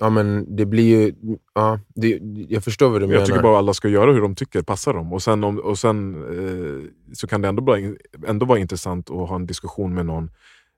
Ja, 0.00 0.10
men 0.10 0.56
det 0.56 0.66
blir 0.66 0.84
ju... 0.84 1.14
Ja, 1.54 1.80
det, 1.94 2.20
jag 2.48 2.64
förstår 2.64 2.90
vad 2.90 3.00
du 3.00 3.06
menar. 3.06 3.20
Jag 3.20 3.26
tycker 3.26 3.42
bara 3.42 3.52
att 3.52 3.58
alla 3.58 3.74
ska 3.74 3.88
göra 3.88 4.12
hur 4.12 4.20
de 4.20 4.34
tycker 4.34 4.62
passar 4.62 4.94
dem. 4.94 5.12
Och 5.12 5.22
sen, 5.22 5.44
om, 5.44 5.58
och 5.58 5.78
sen 5.78 6.14
eh, 6.14 6.88
så 7.12 7.26
kan 7.26 7.40
det 7.42 7.48
ändå, 7.48 7.62
bara, 7.62 7.78
ändå 8.26 8.46
vara 8.46 8.58
intressant 8.58 9.10
att 9.10 9.28
ha 9.28 9.36
en 9.36 9.46
diskussion 9.46 9.94
med 9.94 10.06
någon. 10.06 10.30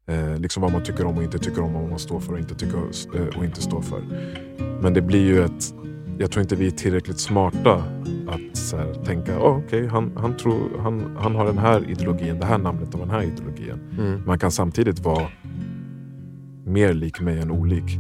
Eh, 0.07 0.39
liksom 0.39 0.63
vad 0.63 0.73
man 0.73 0.83
tycker 0.83 1.07
om 1.07 1.17
och 1.17 1.23
inte 1.23 1.39
tycker 1.39 1.63
om, 1.63 1.77
och 1.77 1.81
vad 1.81 1.91
man 1.91 1.99
står 1.99 2.21
för 2.21 2.33
och 2.33 2.39
inte, 2.39 2.55
tycker, 2.55 2.79
eh, 3.15 3.39
och 3.39 3.45
inte 3.45 3.63
står 3.63 3.83
för. 3.83 4.03
Men 4.83 4.95
det 4.95 5.03
blir 5.03 5.27
ju 5.27 5.45
ett... 5.45 5.75
Jag 6.19 6.31
tror 6.31 6.43
inte 6.43 6.57
vi 6.57 6.67
är 6.67 6.71
tillräckligt 6.71 7.21
smarta 7.21 7.75
att 8.29 8.73
här, 8.73 9.05
tänka, 9.05 9.39
oh, 9.39 9.59
okej, 9.59 9.87
han, 9.87 10.13
han, 10.17 10.37
tror, 10.37 10.79
han, 10.79 11.17
han 11.21 11.35
har 11.35 11.47
den 11.47 11.59
här 11.59 11.91
ideologin, 11.91 12.41
det 12.41 12.47
här 12.47 12.59
namnet 12.59 12.95
och 12.95 13.01
den 13.01 13.11
här 13.11 13.23
ideologin. 13.23 13.81
Mm. 13.99 14.23
Man 14.27 14.39
kan 14.39 14.51
samtidigt 14.51 14.99
vara 14.99 15.29
mer 16.65 16.95
lik 16.95 17.21
mig 17.21 17.39
än 17.39 17.51
olik. 17.51 17.99